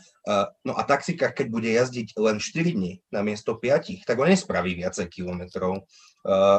[0.67, 4.75] No a taxikár, keď bude jazdiť len 4 dní na miesto 5, tak on nespraví
[4.75, 5.87] viacej kilometrov.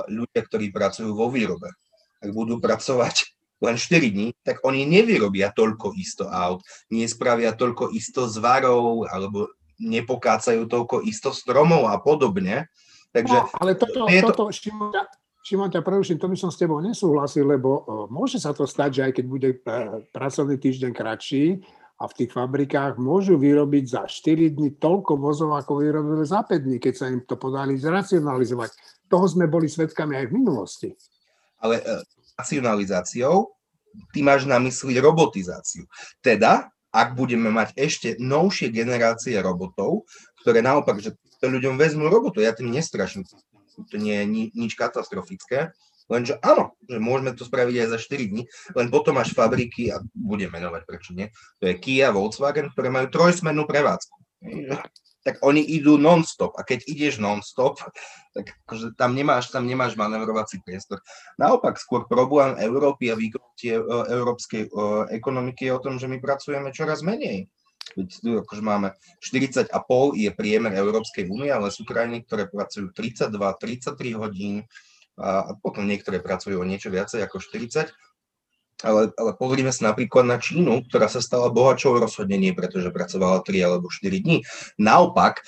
[0.08, 1.68] Ľudia, ktorí pracujú vo výrobe,
[2.24, 3.31] ak budú pracovať
[3.62, 10.66] len 4 dní, tak oni nevyrobia toľko isto aut, nespravia toľko isto zvarov, alebo nepokácajú
[10.66, 12.66] toľko isto stromov a podobne.
[13.14, 14.28] Takže no, ale toto, to...
[14.34, 14.90] toto Šimon,
[15.42, 18.90] Šimon, ťa preruším, to by som s tebou nesúhlasil, lebo uh, môže sa to stať,
[18.94, 21.60] že aj keď bude uh, pracovný týždeň kratší
[21.98, 26.62] a v tých fabrikách môžu vyrobiť za 4 dní toľko vozov, ako vyrobili za 5
[26.62, 28.70] dní, keď sa im to podali zracionalizovať.
[29.10, 30.88] Toho sme boli svedkami aj v minulosti.
[31.60, 32.00] Ale uh,
[32.36, 33.52] racionalizáciou,
[34.12, 35.84] ty máš na mysli robotizáciu.
[36.24, 40.04] Teda, ak budeme mať ešte novšie generácie robotov,
[40.44, 43.24] ktoré naopak, že ľuďom vezmú robotu, ja tým nestraším,
[43.88, 45.72] to nie je ni, nič katastrofické,
[46.12, 48.42] lenže áno, že môžeme to spraviť aj za 4 dní,
[48.76, 53.08] len potom máš fabriky, a budem menovať, prečo nie, to je Kia, Volkswagen, ktoré majú
[53.08, 54.16] trojsmennú prevádzku
[55.22, 56.58] tak oni idú non-stop.
[56.58, 57.78] A keď ideš non-stop,
[58.34, 60.98] tak akože tam nemáš, tam nemáš manevrovací priestor.
[61.38, 63.78] Naopak, skôr problém Európy a výkonnosti e,
[64.10, 64.70] európskej e,
[65.14, 67.46] ekonomiky je o tom, že my pracujeme čoraz menej.
[67.94, 69.68] Veď tu akože máme 40,5
[70.14, 74.64] je priemer Európskej únie, ale sú krajiny, ktoré pracujú 32, 33 hodín
[75.20, 77.92] a potom niektoré pracujú o niečo viacej ako 40
[78.82, 83.42] ale, ale pozrime sa napríklad na Čínu, ktorá sa stala bohačou rozhodne nie, pretože pracovala
[83.46, 84.42] 3 alebo 4 dní.
[84.76, 85.42] Naopak,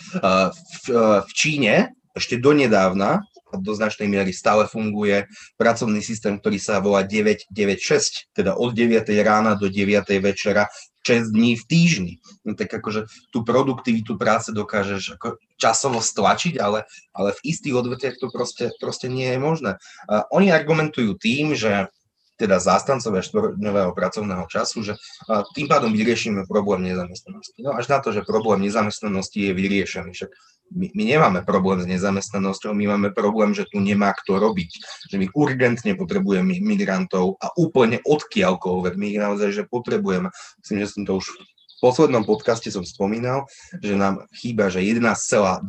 [0.86, 0.86] v,
[1.22, 5.30] v Číne ešte donedávna do značnej miery stále funguje.
[5.54, 10.66] Pracovný systém, ktorý sa volá 996, teda od 9 rána do 9 večera,
[11.04, 12.14] 6 dní v týždni.
[12.48, 18.16] No, tak akože tú produktivitu práce dokážeš ako časovo stlačiť, ale, ale v istých odvetviach
[18.16, 19.76] to proste, proste nie je možné.
[20.08, 21.92] Uh, oni argumentujú tým, že
[22.34, 24.94] teda zástancovia štvorňového pracovného času, že
[25.54, 27.62] tým pádom vyriešime problém nezamestnanosti.
[27.62, 30.10] No až na to, že problém nezamestnanosti je vyriešený.
[30.10, 30.30] Však
[30.74, 34.70] my, my nemáme problém s nezamestnanosťou, my máme problém, že tu nemá kto robiť.
[35.12, 38.92] Že my urgentne potrebujeme migrantov a úplne odkiaľkoľvek.
[38.98, 40.34] My ich naozaj, že potrebujeme.
[40.64, 41.30] Myslím, že som to už
[41.84, 43.44] poslednom podcaste som spomínal,
[43.76, 45.68] že nám chýba, že 11,2%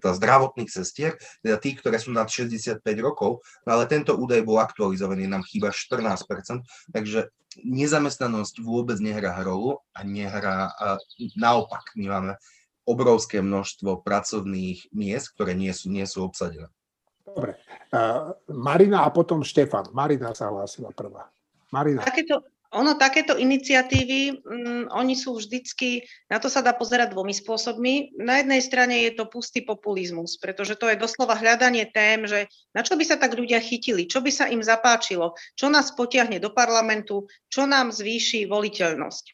[0.00, 5.28] zdravotných sestier, teda tých, ktoré sú nad 65 rokov, no ale tento údaj bol aktualizovaný,
[5.28, 7.28] nám chýba 14%, takže
[7.60, 10.96] nezamestnanosť vôbec nehrá rolu a nehrá, a
[11.36, 12.32] naopak, my máme
[12.88, 16.72] obrovské množstvo pracovných miest, ktoré nie sú, nie sú obsadené.
[17.24, 17.56] Dobre.
[17.88, 19.88] Uh, Marina a potom Štefan.
[19.96, 21.32] Marina sa hlásila prvá.
[21.72, 22.04] Marina.
[22.04, 28.18] Takéto, ono, takéto iniciatívy, um, oni sú vždycky, na to sa dá pozerať dvomi spôsobmi.
[28.18, 32.82] Na jednej strane je to pustý populizmus, pretože to je doslova hľadanie tém, že na
[32.82, 36.50] čo by sa tak ľudia chytili, čo by sa im zapáčilo, čo nás potiahne do
[36.50, 39.24] parlamentu, čo nám zvýši voliteľnosť.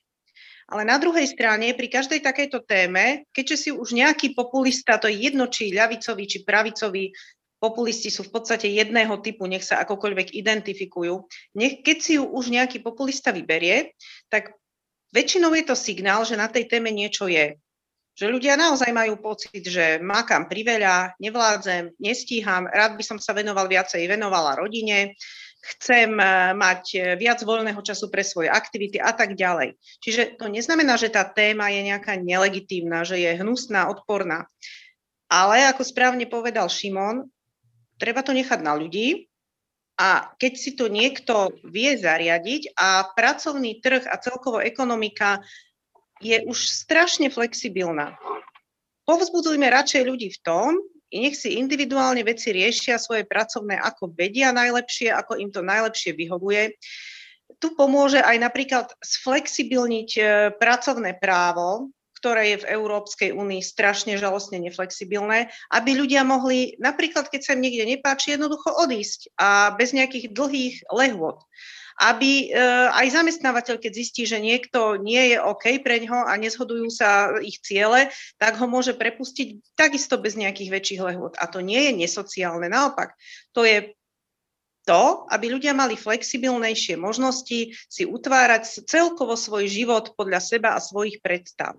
[0.70, 5.26] Ale na druhej strane, pri každej takejto téme, keďže si už nejaký populista, to je
[5.26, 7.11] jedno, či ľavicový, či pravicový,
[7.61, 11.29] populisti sú v podstate jedného typu, nech sa akokoľvek identifikujú.
[11.61, 13.92] Nech, keď si ju už nejaký populista vyberie,
[14.33, 14.57] tak
[15.12, 17.61] väčšinou je to signál, že na tej téme niečo je.
[18.16, 23.70] Že ľudia naozaj majú pocit, že mákam priveľa, nevládzem, nestíham, rád by som sa venoval
[23.70, 25.14] viacej, venovala rodine,
[25.61, 29.77] chcem eh, mať eh, viac voľného času pre svoje aktivity a tak ďalej.
[30.01, 34.49] Čiže to neznamená, že tá téma je nejaká nelegitímna, že je hnusná, odporná.
[35.31, 37.31] Ale ako správne povedal Šimon,
[38.00, 39.28] treba to nechať na ľudí
[40.00, 45.44] a keď si to niekto vie zariadiť a pracovný trh a celkovo ekonomika
[46.24, 48.16] je už strašne flexibilná.
[49.04, 50.70] Povzbudzujme radšej ľudí v tom,
[51.12, 56.78] nech si individuálne veci riešia svoje pracovné, ako vedia najlepšie, ako im to najlepšie vyhovuje.
[57.58, 60.22] Tu pomôže aj napríklad sflexibilniť e,
[60.54, 67.40] pracovné právo, ktoré je v Európskej únii strašne žalostne neflexibilné, aby ľudia mohli, napríklad keď
[67.40, 71.40] sa im niekde nepáči, jednoducho odísť a bez nejakých dlhých lehôd
[72.00, 72.56] aby e,
[72.96, 77.61] aj zamestnávateľ, keď zistí, že niekto nie je OK pre ňo a nezhodujú sa ich
[77.61, 78.09] ciele,
[78.40, 81.37] tak ho môže prepustiť takisto bez nejakých väčších lehôd.
[81.37, 83.12] A to nie je nesociálne, naopak.
[83.52, 83.92] To je
[84.88, 91.20] to, aby ľudia mali flexibilnejšie možnosti si utvárať celkovo svoj život podľa seba a svojich
[91.20, 91.76] predstav.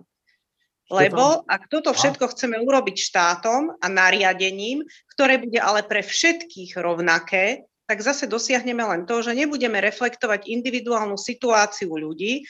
[0.90, 4.82] Lebo ak toto všetko chceme urobiť štátom a nariadením,
[5.14, 11.20] ktoré bude ale pre všetkých rovnaké, tak zase dosiahneme len to, že nebudeme reflektovať individuálnu
[11.20, 12.46] situáciu ľudí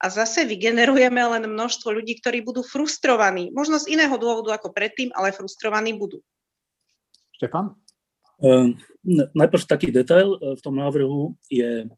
[0.00, 3.48] a zase vygenerujeme len množstvo ľudí, ktorí budú frustrovaní.
[3.52, 6.20] Možno z iného dôvodu ako predtým, ale frustrovaní budú.
[7.40, 7.76] Štefan?
[8.36, 8.76] Uh,
[9.32, 11.88] najprv taký detail uh, v tom návrhu je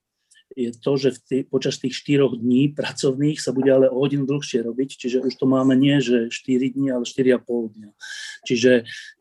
[0.58, 4.26] je to, že v tý, počas tých 4 dní pracovných sa bude ale o hodinu
[4.26, 7.90] dlhšie robiť, čiže už to máme nie, že 4 dní, ale 4,5 dňa.
[8.42, 8.72] Čiže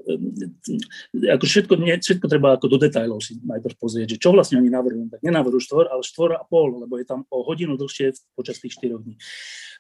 [0.09, 4.57] ehm, ako všetko, nie, všetko treba ako do detajlov si najprv pozrieť, že čo vlastne
[4.57, 5.13] oni navrhujú.
[5.13, 8.81] Tak nenavrhujú štvor, ale štvor a pol, lebo je tam o hodinu dlhšie počas tých
[8.81, 9.15] 4 dní.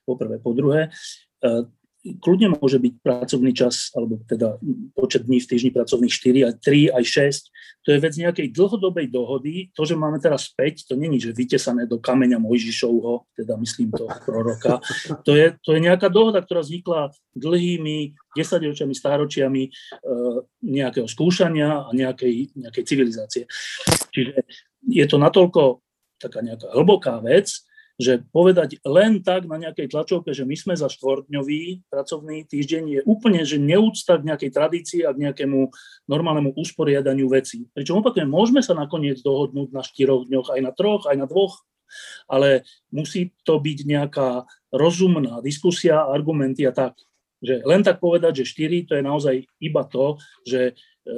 [0.05, 0.37] Po prvé.
[0.37, 0.93] Po druhé,
[1.41, 1.73] ehm,
[2.21, 4.55] kľudne môže byť pracovný čas, alebo teda
[4.95, 7.85] počet dní v týždni pracovných 4, aj 3, aj 6.
[7.87, 9.71] To je vec nejakej dlhodobej dohody.
[9.75, 14.07] To, že máme teraz 5, to není, že vytesané do kameňa Mojžišovho, teda myslím to
[14.27, 14.83] proroka.
[15.23, 19.69] To je, to je nejaká dohoda, ktorá vznikla dlhými desaťročiami, stáročiami e,
[20.67, 23.43] nejakého skúšania a nejakej, nejakej civilizácie.
[24.11, 24.43] Čiže
[24.83, 25.79] je to natoľko
[26.19, 27.67] taká nejaká hlboká vec,
[27.97, 33.01] že povedať len tak na nejakej tlačovke, že my sme za štvordňový pracovný týždeň je
[33.09, 35.73] úplne, že neúcta k nejakej tradícii a k nejakému
[36.05, 37.65] normálnemu usporiadaniu vecí.
[37.73, 41.65] Pričom opakujem, môžeme sa nakoniec dohodnúť na štyroch dňoch, aj na troch, aj na dvoch,
[42.29, 46.93] ale musí to byť nejaká rozumná diskusia, argumenty a tak.
[47.41, 50.73] Že len tak povedať, že 4 to je naozaj iba to, že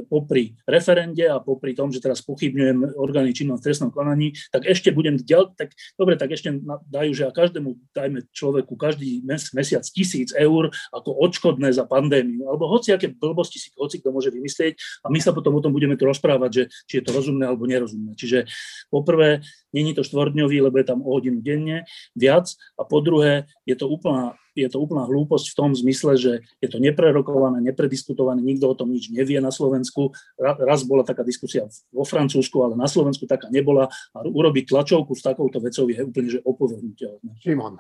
[0.08, 4.93] popri referende a popri tom, že teraz pochybňujem orgány činnom v trestnom konaní, tak ešte
[4.93, 6.54] budem ďal, tak dobre, tak ešte
[6.89, 12.47] dajú, že a každému dajme človeku každý mes, mesiac tisíc eur ako odškodné za pandémiu,
[12.49, 15.73] alebo hoci aké blbosti si hoci kto môže vymyslieť a my sa potom o tom
[15.73, 18.13] budeme tu rozprávať, že či je to rozumné alebo nerozumné.
[18.15, 18.45] Čiže
[18.93, 19.41] poprvé,
[19.73, 23.89] není to štvordňový, lebo je tam o hodinu denne viac a po druhé, je to
[23.89, 28.76] úplná je to úplná hlúposť v tom zmysle, že je to neprerokované, neprediskutované, nikto o
[28.78, 30.12] tom nič nevie na Slovensku.
[30.39, 35.24] Raz bola taká diskusia vo Francúzsku, ale na Slovensku taká nebola a urobiť tlačovku s
[35.24, 37.32] takouto vecou je úplne že opovrhnutelné.
[37.41, 37.80] Šimon.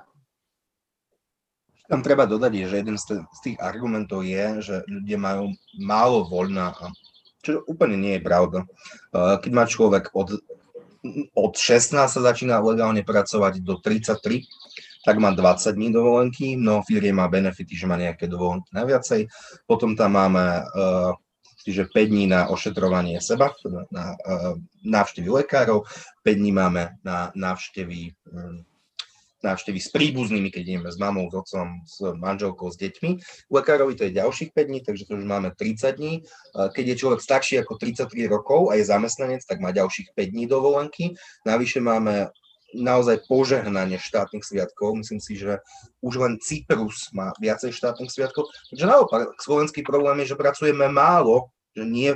[1.89, 5.49] Tam treba dodať, že jeden z tých argumentov je, že ľudia majú
[5.81, 6.77] málo voľna,
[7.41, 8.69] čo úplne nie je pravda.
[9.09, 10.37] Keď má človek od,
[11.33, 14.45] od 16 sa začína legálne pracovať do 33,
[15.05, 19.27] tak má 20 dní dovolenky, mnoho firiem má benefity, že má nejaké dovolenky naviacej.
[19.63, 21.15] Potom tam máme uh,
[21.63, 25.87] čiže 5 dní na ošetrovanie seba, na, na uh, návštevy lekárov,
[26.23, 28.65] 5 dní máme na návštevy um,
[29.43, 33.09] návštevy s príbuznými, keď ideme s mamou, s otcom, s manželkou, s deťmi.
[33.47, 36.13] U lekárovi to je ďalších 5 dní, takže to už máme 30 dní.
[36.51, 40.45] Keď je človek starší ako 33 rokov a je zamestnanec, tak má ďalších 5 dní
[40.47, 41.15] dovolenky.
[41.47, 42.35] Navyše máme
[42.75, 44.97] naozaj požehnanie štátnych sviatkov.
[44.99, 45.61] Myslím si, že
[46.05, 48.49] už len Cyprus má viacej štátnych sviatkov.
[48.69, 52.11] Takže naopak, slovenský problém je, že pracujeme málo že nie,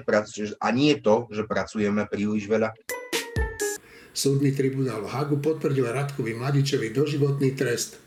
[0.59, 2.73] a nie to, že pracujeme príliš veľa.
[4.13, 7.97] Súdny tribunál v Hagu potvrdil Radkovi Mladičovi doživotný trest.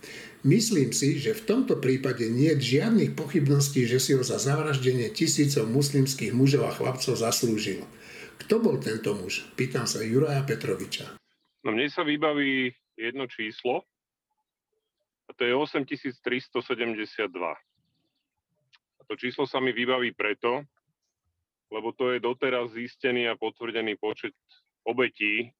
[0.47, 5.11] Myslím si, že v tomto prípade nie je žiadnych pochybností, že si ho za zavraždenie
[5.11, 7.83] tisícov muslimských mužov a chlapcov zaslúžil.
[8.47, 9.43] Kto bol tento muž?
[9.59, 11.26] Pýtam sa Juraja Petroviča.
[11.67, 13.83] No mne sa vybaví jedno číslo,
[15.27, 16.63] a to je 8372.
[18.95, 20.63] A to číslo sa mi vybaví preto,
[21.75, 24.39] lebo to je doteraz zistený a potvrdený počet
[24.87, 25.51] obetí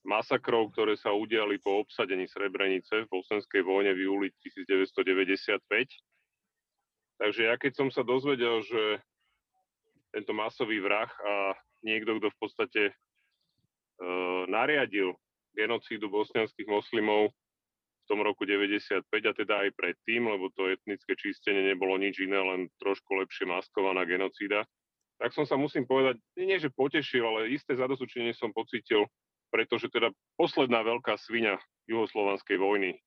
[0.00, 5.60] masakrov, ktoré sa udiali po obsadení Srebrenice v bosenskej vojne v júli 1995.
[7.20, 9.04] Takže ja keď som sa dozvedel, že
[10.08, 11.52] tento masový vrah a
[11.84, 12.82] niekto, kto v podstate
[14.48, 15.12] nariadil
[15.52, 17.32] genocídu bosnianských moslimov
[18.02, 22.40] v tom roku 95 a teda aj predtým, lebo to etnické čistenie nebolo nič iné,
[22.40, 24.66] len trošku lepšie maskovaná genocída,
[25.22, 29.06] tak som sa musím povedať, nie že potešil, ale isté zadosučenie som pocítil
[29.52, 30.08] pretože teda
[30.40, 32.98] posledná veľká svinia juhoslovanskej vojny e,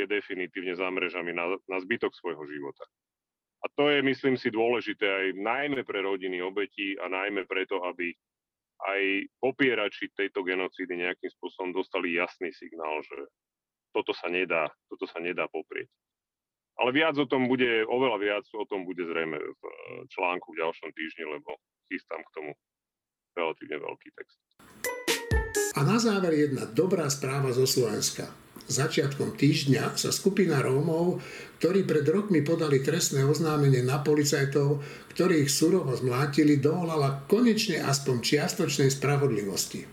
[0.00, 2.88] je definitívne za mrežami na, na zbytok svojho života.
[3.60, 8.16] A to je, myslím si, dôležité aj najmä pre rodiny obetí a najmä preto, aby
[8.86, 9.02] aj
[9.42, 13.18] popierači tejto genocídy nejakým spôsobom dostali jasný signál, že
[13.90, 15.90] toto sa nedá, toto sa nedá poprieť.
[16.76, 19.74] Ale viac o tom bude, oveľa viac o tom bude zrejme v e,
[20.12, 21.56] článku v ďalšom týždni, lebo
[21.88, 22.50] chystám k tomu
[23.32, 24.36] relatívne veľký text.
[25.76, 28.45] A na záver jedna dobrá správa zo Slovenska.
[28.66, 31.22] Začiatkom týždňa sa skupina Rómov,
[31.62, 34.82] ktorí pred rokmi podali trestné oznámenie na policajtov,
[35.14, 39.86] ktorí ich surovo zmlátili, dovolala konečne aspoň čiastočnej spravodlivosti.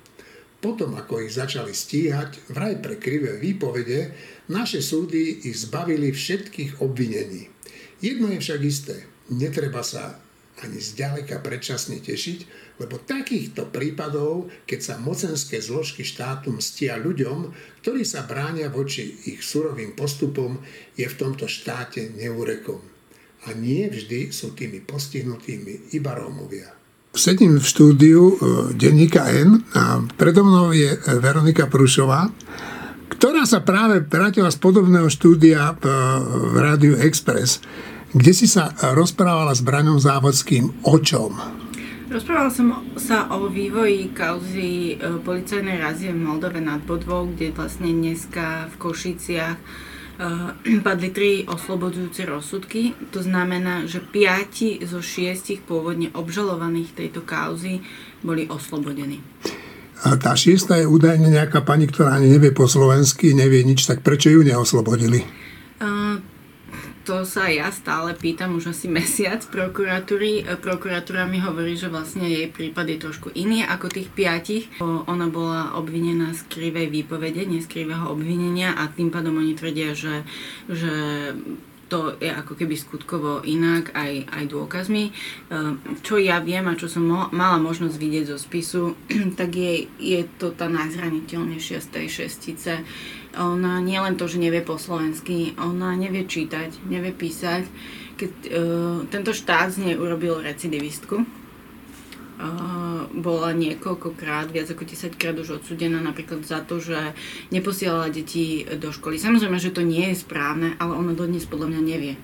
[0.57, 4.15] Potom, ako ich začali stíhať, vraj pre krivé výpovede,
[4.49, 7.53] naše súdy ich zbavili všetkých obvinení.
[8.01, 10.17] Jedno je však isté, netreba sa
[10.61, 12.39] ani zďaleka predčasne tešiť,
[12.77, 17.49] lebo takýchto prípadov, keď sa mocenské zložky štátu mstia ľuďom,
[17.81, 20.61] ktorí sa bránia voči ich surovým postupom,
[20.93, 22.81] je v tomto štáte neúrekom.
[23.49, 26.69] A nie vždy sú tými postihnutými iba Rómovia.
[27.13, 28.35] Sedím v štúdiu e,
[28.73, 32.25] denníka N a predo mnou je Veronika Prušová,
[33.13, 35.85] ktorá sa práve vrátila z podobného štúdia v,
[36.49, 37.61] v Rádiu Express,
[38.13, 41.33] kde si sa rozprávala s Braňom Závodským o čom?
[42.13, 47.89] Rozprával som sa o vývoji kauzy e, policajnej razie v Moldove nad Bodvou, kde vlastne
[47.89, 49.63] dneska v Košiciach e,
[50.85, 52.93] padli tri oslobodzujúce rozsudky.
[53.09, 57.81] To znamená, že piati zo šiestich pôvodne obžalovaných tejto kauzy
[58.21, 59.25] boli oslobodení.
[60.05, 64.05] A tá šiesta je údajne nejaká pani, ktorá ani nevie po slovensky, nevie nič, tak
[64.05, 65.42] prečo ju neoslobodili?
[67.03, 70.47] To sa ja stále pýtam už asi mesiac prokuratúry.
[70.63, 74.71] Prokuratúra mi hovorí, že vlastne jej prípad je trošku iný ako tých piatich.
[74.79, 79.91] Ona bola obvinená z krivej výpovede, nie z krivého obvinenia a tým pádom oni tvrdia,
[79.91, 80.23] že,
[80.71, 80.95] že
[81.91, 85.11] to je ako keby skutkovo inak aj, aj dôkazmi.
[86.07, 88.95] Čo ja viem a čo som mo- mala možnosť vidieť zo spisu,
[89.39, 92.71] tak je, je to tá najzraniteľnejšia z tej šestice
[93.37, 97.65] ona nie len to, že nevie po slovensky, ona nevie čítať, nevie písať.
[98.13, 98.51] Keď uh,
[99.09, 101.25] tento štát z nej urobil recidivistku, uh,
[103.09, 107.17] bola niekoľkokrát, viac ako 10 krát už odsudená napríklad za to, že
[107.49, 109.17] neposielala deti do školy.
[109.17, 112.15] Samozrejme, že to nie je správne, ale ona dodnes podľa mňa nevie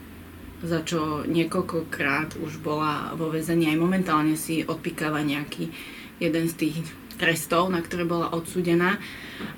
[0.59, 5.71] za čo niekoľkokrát už bola vo väzení aj momentálne si odpikáva nejaký
[6.19, 6.75] jeden z tých
[7.20, 8.95] trestov, na ktoré bola odsúdená.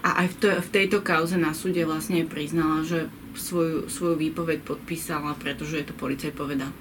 [0.01, 3.07] A aj v, to, v tejto kauze na súde vlastne priznala, že
[3.38, 6.74] svoju, svoju výpoveď podpísala, pretože je to policaj povedal.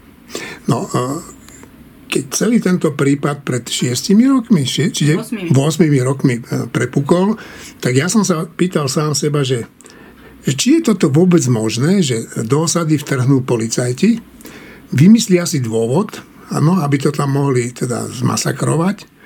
[0.66, 0.88] No,
[2.10, 5.54] keď celý tento prípad pred šiestimi rokmi, či, či 8
[6.02, 7.38] rokmi e, prepukol,
[7.78, 9.70] tak ja som sa pýtal sám seba, že,
[10.42, 14.18] či je toto vôbec možné, že do osady vtrhnú policajti,
[14.90, 16.18] vymyslia si dôvod,
[16.50, 19.19] ano, aby to tam mohli teda zmasakrovať.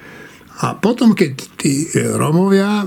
[0.62, 2.86] A potom, keď tí e, Romovia e,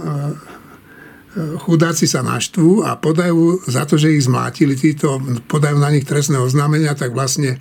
[1.59, 5.19] chudáci sa naštvú a podajú za to, že ich zmlátili, títo
[5.51, 7.59] podajú na nich trestné oznámenia, tak vlastne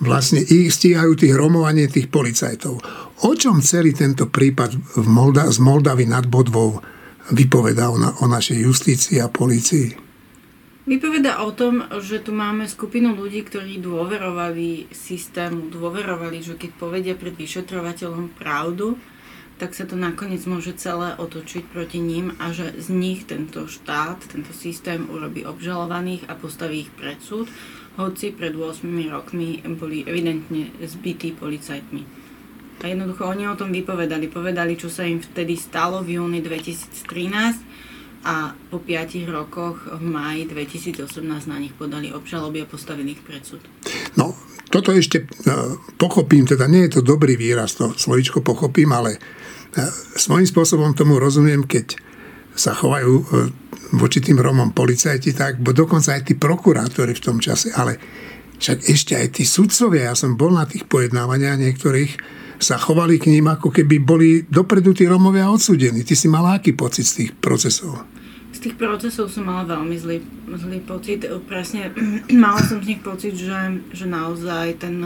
[0.00, 2.74] vlastne ich stíhajú tých romovanie tých policajtov.
[3.24, 6.84] O čom celý tento prípad v Molda- z Moldavy nad Bodvou
[7.32, 10.04] vypovedá o, na, o našej justícii a policii?
[10.86, 17.14] Vypoveda o tom, že tu máme skupinu ľudí, ktorí dôverovali systému, dôverovali, že keď povedia
[17.18, 18.94] pred vyšetrovateľom pravdu,
[19.56, 24.20] tak sa to nakoniec môže celé otočiť proti ním a že z nich tento štát,
[24.28, 27.48] tento systém urobí obžalovaných a postaví ich pred súd
[27.96, 32.02] hoci pred 8 rokmi boli evidentne zbytí policajtmi.
[32.84, 34.28] A jednoducho oni o tom vypovedali.
[34.28, 40.44] Povedali, čo sa im vtedy stalo v júni 2013 a po 5 rokoch v máji
[40.44, 43.64] 2018 na nich podali obžaloby a postavili ich pred súd.
[44.20, 44.36] No,
[44.68, 49.16] toto ešte uh, pochopím, teda nie je to dobrý výraz, to slovičko pochopím, ale
[50.16, 52.00] svojím spôsobom tomu rozumiem, keď
[52.56, 53.26] sa chovajú uh,
[53.94, 58.00] voči tým Romom policajti, tak bo dokonca aj tí prokurátori v tom čase, ale
[58.56, 62.12] však ešte aj tí sudcovia, ja som bol na tých pojednávaniach niektorých,
[62.56, 66.00] sa chovali k ním, ako keby boli dopredu tí Romovia odsudení.
[66.00, 68.00] Ty si mala aký pocit z tých procesov?
[68.56, 70.24] Z tých procesov som mala veľmi zlý,
[70.56, 71.28] zlý pocit.
[71.44, 71.92] Presne,
[72.32, 73.52] mala som z nich pocit, že,
[73.92, 74.96] že naozaj ten,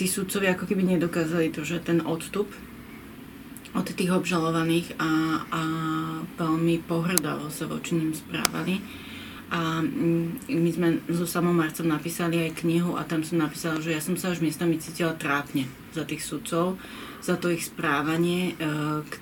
[0.00, 2.48] tí sudcovia ako keby nedokázali to, že ten odstup
[3.78, 5.10] od tých obžalovaných a,
[5.54, 5.62] a
[6.34, 8.82] veľmi pohrdavo sa voči ním správali.
[9.48, 13.94] A mm, my sme so samou Marcom napísali aj knihu a tam som napísala, že
[13.96, 15.64] ja som sa už miestami cítila trápne
[15.96, 16.76] za tých sudcov,
[17.24, 18.66] za to ich správanie e,
[19.08, 19.12] k,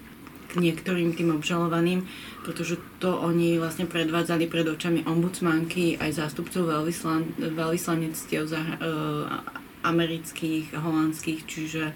[0.51, 2.03] k niektorým tým obžalovaným,
[2.43, 8.75] pretože to oni vlastne predvádzali pred očami ombudsmanky aj zástupcov veľvyslan, veľvyslanectiev za, e,
[9.87, 11.95] amerických, holandských, čiže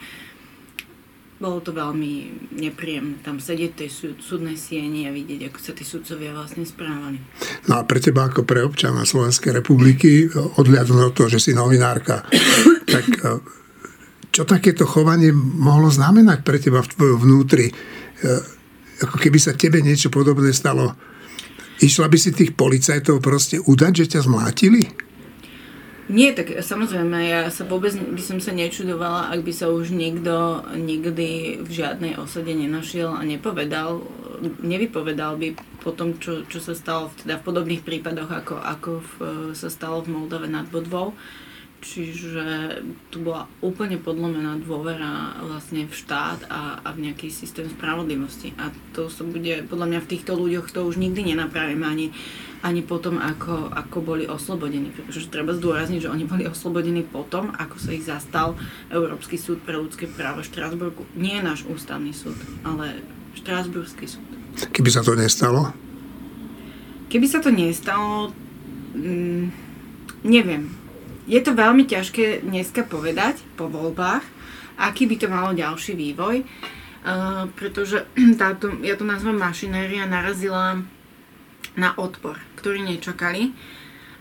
[1.41, 2.13] bolo to veľmi
[2.53, 7.17] nepríjemné tam sedieť v tej súdnej sieni a vidieť, ako sa tí sudcovia vlastne správali.
[7.65, 12.29] No a pre teba ako pre občana Slovenskej republiky, odhľadnúť od toho, že si novinárka,
[12.95, 13.41] tak e,
[14.29, 17.73] čo takéto chovanie mohlo znamenať pre teba v tvojom vnútri?
[17.73, 17.75] E,
[19.01, 20.93] ako keby sa tebe niečo podobné stalo.
[21.81, 25.10] Išla by si tých policajtov proste udať, že ťa zmlátili?
[26.11, 30.67] Nie, tak samozrejme, ja sa vôbec by som sa nečudovala, ak by sa už nikto
[30.75, 34.03] nikdy v žiadnej osade nenašiel a nepovedal,
[34.59, 39.11] nevypovedal by po tom, čo, čo sa stalo teda v podobných prípadoch, ako, ako v,
[39.55, 41.15] sa stalo v Moldave nad Bodvou.
[41.81, 42.77] Čiže
[43.09, 48.53] tu bola úplne podlomená dôvera vlastne v štát a, a v nejaký systém spravodlivosti.
[48.61, 52.13] A to sa bude, podľa mňa v týchto ľuďoch to už nikdy nenapravíme ani,
[52.61, 54.93] ani potom, ako, ako boli oslobodení.
[54.93, 58.61] Pretože treba zdôrazniť, že oni boli oslobodení potom, ako sa ich zastal
[58.93, 61.09] Európsky súd pre ľudské právo v Štrásburgu.
[61.17, 63.01] Nie náš ústavný súd, ale
[63.41, 64.29] Štrásburský súd.
[64.69, 65.73] Keby sa to nestalo?
[67.09, 68.37] Keby sa to nestalo,
[68.93, 69.49] mm,
[70.29, 70.90] neviem
[71.31, 74.27] je to veľmi ťažké dneska povedať po voľbách,
[74.83, 78.03] aký by to malo ďalší vývoj, uh, pretože
[78.43, 80.83] táto, ja to nazvem mašinéria, narazila
[81.79, 83.55] na odpor, ktorý nečakali.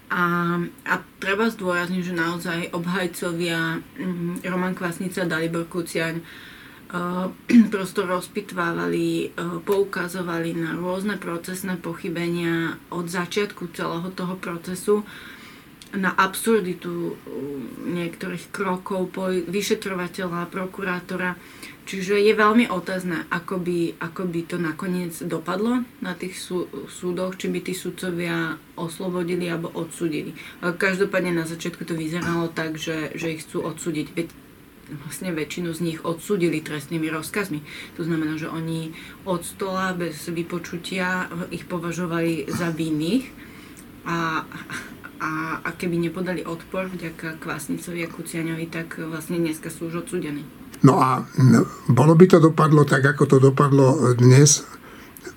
[0.09, 0.57] A,
[0.89, 7.29] a treba zdôrazniť, že naozaj obhajcovia um, Roman Kvasnica Dalibor Kuciaň uh,
[7.73, 15.05] prosto rozpitvávali, uh, poukazovali na rôzne procesné pochybenia od začiatku celého toho procesu
[15.95, 17.15] na absurditu um,
[17.93, 19.09] niektorých krokov
[19.49, 21.33] vyšetrovateľa, prokurátora.
[21.89, 27.33] Čiže je veľmi otázne, ako by, ako by to nakoniec dopadlo na tých sú, súdoch,
[27.41, 30.37] či by tí sudcovia oslobodili alebo odsudili.
[30.61, 34.05] Každopádne na začiatku to vyzeralo tak, že, že ich chcú odsúdiť.
[34.13, 34.29] Veď
[35.01, 37.65] vlastne väčšinu z nich odsudili trestnými rozkazmi.
[37.97, 38.93] To znamená, že oni
[39.25, 43.29] od stola bez vypočutia ich považovali za vinných
[44.05, 44.45] a
[45.19, 50.43] a, a keby nepodali odpor vďaka Kvásnicovi a Kuciaňovi, tak vlastne dneska sú už odsudení.
[50.79, 51.27] No a
[51.91, 54.63] bolo by to dopadlo tak, ako to dopadlo dnes,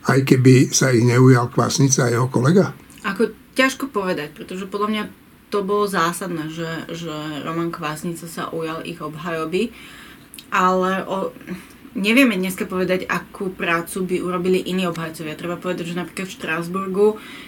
[0.07, 2.75] aj keby sa ich neujal Kvásnica a jeho kolega?
[3.03, 5.05] Ako ťažko povedať, pretože podľa mňa
[5.53, 7.13] to bolo zásadné, že, že
[7.45, 9.75] Roman Kvásnica sa ujal ich obhajoby,
[10.49, 11.35] ale o,
[11.95, 15.37] nevieme dneska povedať, akú prácu by urobili iní obhajcovia.
[15.37, 17.07] Treba povedať, že napríklad v Štrásburgu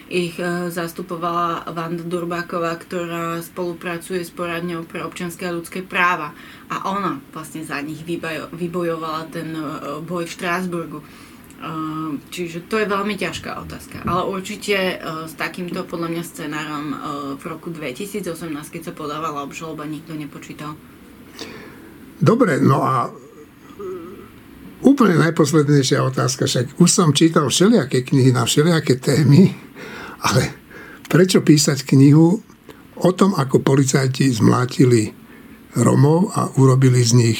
[0.09, 6.37] ich e, zastupovala Vanda Durbáková, ktorá spolupracuje s poradňou pre občianske a ľudské práva.
[6.69, 8.05] A ona vlastne za nich
[8.53, 9.61] vybojovala ten e,
[10.05, 10.99] boj v Štrásburgu.
[11.01, 11.05] E,
[12.29, 14.05] čiže to je veľmi ťažká otázka.
[14.05, 16.85] Ale určite s takýmto podľa mňa scenárom
[17.41, 18.29] v roku 2018,
[18.69, 20.77] keď sa podávala obžaloba, nikto nepočítal.
[22.15, 23.24] Dobre, no a
[24.85, 29.57] úplne najposlednejšia otázka, však už som čítal všelijaké knihy na všelijaké témy,
[30.21, 30.53] ale
[31.09, 32.39] prečo písať knihu
[32.95, 35.11] o tom, ako policajti zmlátili
[35.75, 37.39] Romov a urobili z nich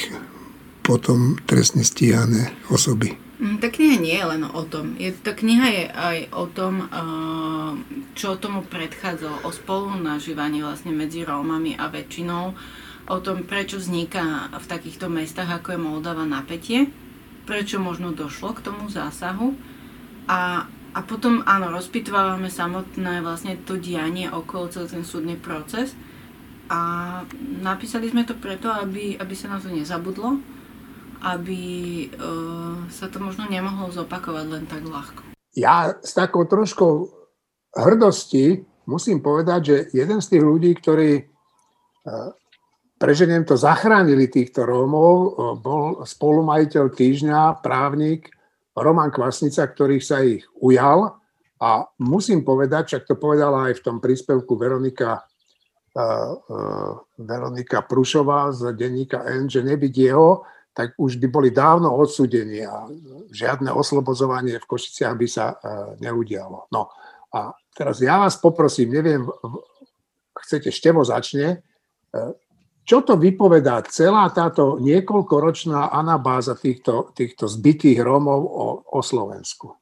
[0.82, 3.16] potom trestne stíhané osoby?
[3.36, 4.96] Mm, tá kniha nie je len o tom.
[4.96, 7.72] Je, tá kniha je aj o tom, eh,
[8.16, 12.44] čo tomu predchádzalo, o spolunažívaní vlastne medzi Rómami a väčšinou,
[13.06, 16.90] o tom, prečo vzniká v takýchto mestách, ako je Moldava, napätie
[17.46, 19.54] prečo možno došlo k tomu zásahu
[20.26, 25.94] a, a potom áno, rozpitvávame samotné vlastne to dianie okolo celý ten súdny proces
[26.66, 27.22] a
[27.62, 30.42] napísali sme to preto, aby, aby sa na to nezabudlo,
[31.22, 31.62] aby
[32.10, 35.22] uh, sa to možno nemohlo zopakovať len tak ľahko.
[35.54, 37.08] Ja s takou troškou
[37.72, 42.34] hrdosti musím povedať, že jeden z tých ľudí, ktorí uh,
[42.96, 48.32] preženiem to, zachránili týchto Rómov, bol spolumajiteľ týždňa, právnik
[48.76, 51.16] Roman Kvasnica, ktorý sa ich ujal
[51.56, 58.52] a musím povedať, však to povedala aj v tom príspevku Veronika, uh, uh, Veronika Prušová
[58.52, 60.44] z denníka N, že nebyť jeho,
[60.76, 62.84] tak už by boli dávno odsudení a
[63.32, 66.68] žiadne oslobozovanie v Košiciach by sa uh, neudialo.
[66.68, 66.92] No
[67.32, 69.24] a teraz ja vás poprosím, neviem,
[70.36, 71.64] chcete, Števo začne,
[72.86, 79.74] čo to vypovedá celá táto niekoľkoročná anabáza týchto, týchto zbytých Rómov o, o Slovensku?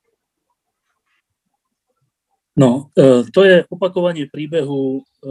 [2.57, 5.29] No, e, to je opakovanie príbehu e,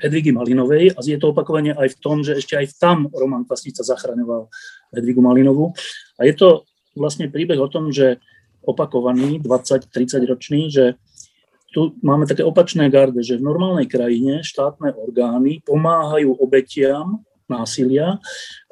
[0.00, 3.84] Edvigy Malinovej a je to opakovanie aj v tom, že ešte aj tam Roman Kvasnica
[3.84, 4.48] zachraňoval
[4.96, 5.76] Edvigu Malinovú.
[6.16, 6.48] A je to
[6.96, 8.22] vlastne príbeh o tom, že
[8.62, 10.94] opakovaný, 20-30 ročný, že
[11.72, 18.20] tu máme také opačné garde, že v normálnej krajine štátne orgány pomáhajú obetiam násilia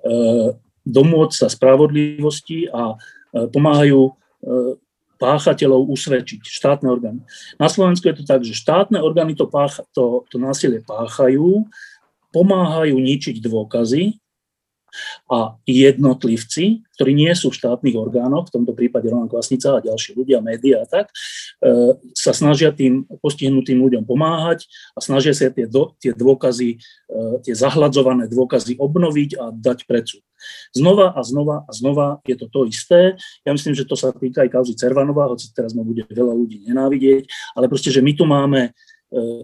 [0.05, 4.12] e, domôcť sa spravodlivosti a e, pomáhajú e,
[5.20, 7.20] páchateľov usvedčiť, štátne orgány.
[7.61, 11.68] Na Slovensku je to tak, že štátne orgány to, pácha, to, to násilie páchajú,
[12.32, 14.16] pomáhajú ničiť dôkazy
[15.30, 20.12] a jednotlivci, ktorí nie sú v štátnych orgánoch, v tomto prípade Roman Kvasnica a ďalší
[20.18, 25.64] ľudia, médiá a tak, e, sa snažia tým postihnutým ľuďom pomáhať a snažia sa tie,
[25.64, 30.20] do, tie dôkazy, e, tie zahladzované dôkazy obnoviť a dať pred súd.
[30.72, 33.16] Znova a znova a znova je to to isté.
[33.45, 36.64] Ja myslím, že to sa týka aj kauzy Cervanova, hoci teraz ma bude veľa ľudí
[36.68, 38.70] nenávidieť, ale proste, že my tu máme e,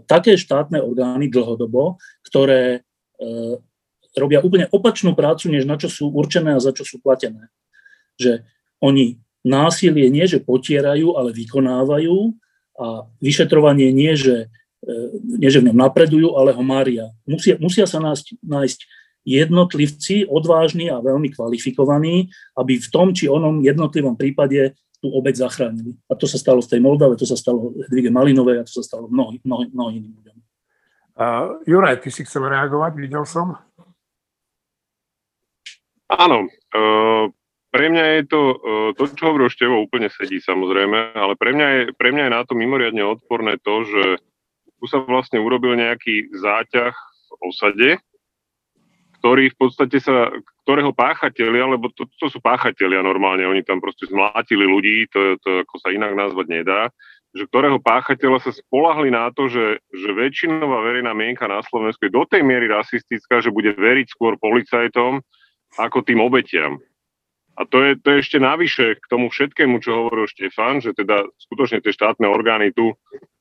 [0.09, 2.85] také štátne orgány dlhodobo, ktoré
[4.17, 7.53] robia úplne opačnú prácu, než na čo sú určené a za čo sú platené.
[8.17, 8.49] Že
[8.81, 12.35] oni násilie nie, že potierajú, ale vykonávajú
[12.77, 14.51] a vyšetrovanie nie, že,
[14.85, 14.97] e,
[15.39, 17.13] nie, že v ňom napredujú, ale ho mária.
[17.29, 18.81] Musia, musia sa nájsť, nájsť
[19.27, 25.99] jednotlivci, odvážni a veľmi kvalifikovaní, aby v tom či onom jednotlivom prípade tú obeď zachránili.
[26.09, 28.85] A to sa stalo v tej Moldave, to sa stalo Hedvige Malinovej a to sa
[28.87, 30.37] stalo mnohým mnohý, mnohý iným ľuďom.
[31.17, 33.57] Uh, Juraj, ty si chcel reagovať, videl som.
[36.07, 37.25] Áno, uh,
[37.75, 41.69] pre mňa je to, uh, to, čo hovoril Števo, úplne sedí samozrejme, ale pre mňa,
[41.69, 44.03] je, pre mňa je na to mimoriadne odporné to, že
[44.79, 47.91] tu sa vlastne urobil nejaký záťah v osade,
[49.19, 50.31] ktorý v podstate sa,
[50.63, 55.67] ktorého páchatelia, lebo to, to sú páchatelia normálne, oni tam proste zmlátili ľudí, to, to
[55.67, 56.81] ako sa inak nazvať nedá,
[57.35, 62.15] že ktorého páchateľa sa spolahli na to, že, že väčšinová verejná mienka na Slovensku je
[62.15, 65.21] do tej miery rasistická, že bude veriť skôr policajtom,
[65.77, 66.81] ako tým obetiam.
[67.57, 71.25] A to je, to je ešte navyše k tomu všetkému, čo hovoril Štefan, že teda
[71.41, 72.93] skutočne tie štátne orgány tu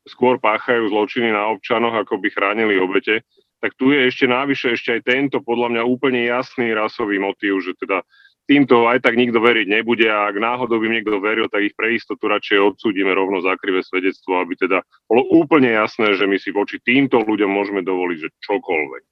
[0.08, 3.28] skôr páchajú zločiny na občanoch, ako by chránili obete,
[3.60, 7.76] tak tu je ešte navyše ešte aj tento podľa mňa úplne jasný rasový motív, že
[7.76, 8.08] teda
[8.46, 11.98] týmto aj tak nikto veriť nebude a ak náhodou by niekto veril, tak ich pre
[11.98, 16.54] istotu radšej odsúdime rovno za krivé svedectvo, aby teda bolo úplne jasné, že my si
[16.54, 19.04] voči týmto ľuďom môžeme dovoliť, že čokoľvek.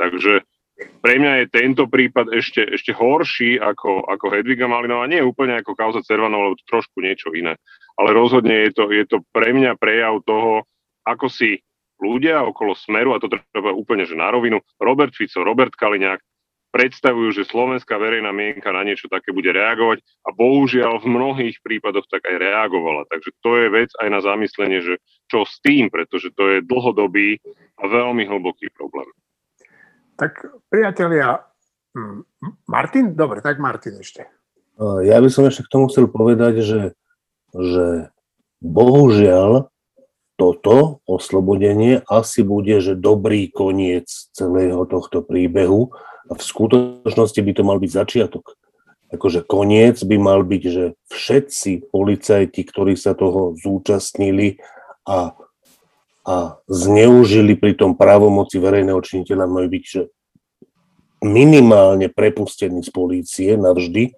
[0.00, 0.32] Takže
[1.00, 5.08] pre mňa je tento prípad ešte, ešte horší ako, ako Hedviga Malinová.
[5.08, 7.56] Nie úplne ako kauza Cervanova, lebo to trošku niečo iné.
[7.96, 10.64] Ale rozhodne je to, je to pre mňa prejav toho,
[11.04, 11.60] ako si
[12.00, 16.20] ľudia okolo Smeru, a to treba úplne že na rovinu, Robert Fico, Robert Kaliňák,
[16.70, 22.06] predstavujú, že slovenská verejná mienka na niečo také bude reagovať a bohužiaľ v mnohých prípadoch
[22.06, 23.10] tak aj reagovala.
[23.10, 24.94] Takže to je vec aj na zamyslenie, že
[25.26, 27.42] čo s tým, pretože to je dlhodobý
[27.74, 29.10] a veľmi hlboký problém.
[30.20, 31.40] Tak priatelia,
[31.96, 32.28] hm,
[32.68, 33.16] Martin?
[33.16, 34.28] Dobre, tak Martin ešte.
[34.80, 36.82] Ja by som ešte k tomu chcel povedať, že,
[37.56, 38.12] že
[38.60, 39.72] bohužiaľ
[40.36, 45.92] toto oslobodenie asi bude, že dobrý koniec celého tohto príbehu
[46.28, 48.56] a v skutočnosti by to mal byť začiatok.
[49.12, 54.60] Akože koniec by mal byť, že všetci policajti, ktorí sa toho zúčastnili
[55.04, 55.36] a,
[56.26, 60.02] a zneužili pri tom právomoci verejného činiteľa, majú byť že
[61.20, 64.16] minimálne prepustení z polície navždy,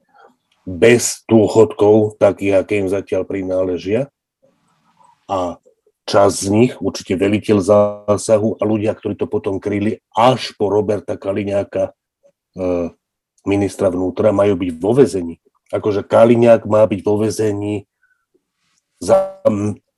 [0.63, 4.07] bez dôchodkov, takých, aké im zatiaľ prináležia.
[5.27, 5.59] A
[6.07, 11.19] čas z nich, určite veliteľ zásahu a ľudia, ktorí to potom kryli až po Roberta
[11.19, 11.93] Kaliňáka, e,
[13.43, 15.43] ministra vnútra, majú byť vo vezení.
[15.75, 17.91] Akože Kaliňák má byť vo vezení
[19.03, 19.43] za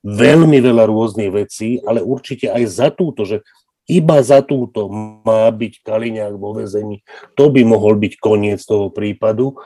[0.05, 3.41] veľmi veľa rôznych vecí, ale určite aj za túto, že
[3.89, 7.01] iba za túto má byť Kaliňák vo vezení.
[7.37, 9.57] To by mohol byť koniec toho prípadu.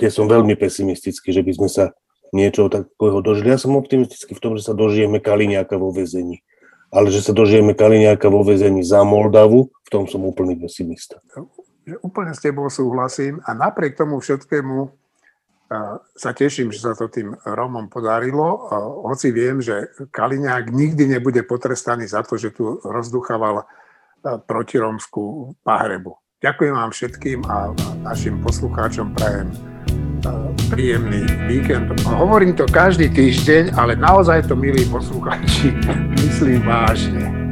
[0.00, 1.84] Tie som veľmi pesimistický, že by sme sa
[2.32, 3.52] niečo takého dožili.
[3.52, 6.44] Ja som optimistický v tom, že sa dožijeme Kaliňáka vo väzení.
[6.92, 11.20] Ale že sa dožijeme Kaliňáka vo väzení za Moldavu, v tom som úplný pesimista.
[12.02, 15.05] Úplne s tebou súhlasím a napriek tomu všetkému
[16.14, 18.70] sa teším, že sa to tým Romom podarilo,
[19.02, 23.66] hoci viem, že Kaliňák nikdy nebude potrestaný za to, že tu rozduchával
[24.46, 26.14] protiromskú pahrebu.
[26.42, 27.74] Ďakujem vám všetkým a
[28.06, 29.50] našim poslucháčom prajem
[30.70, 31.94] príjemný víkend.
[32.02, 35.70] Hovorím to každý týždeň, ale naozaj to, milí poslucháči,
[36.22, 37.45] myslím vážne.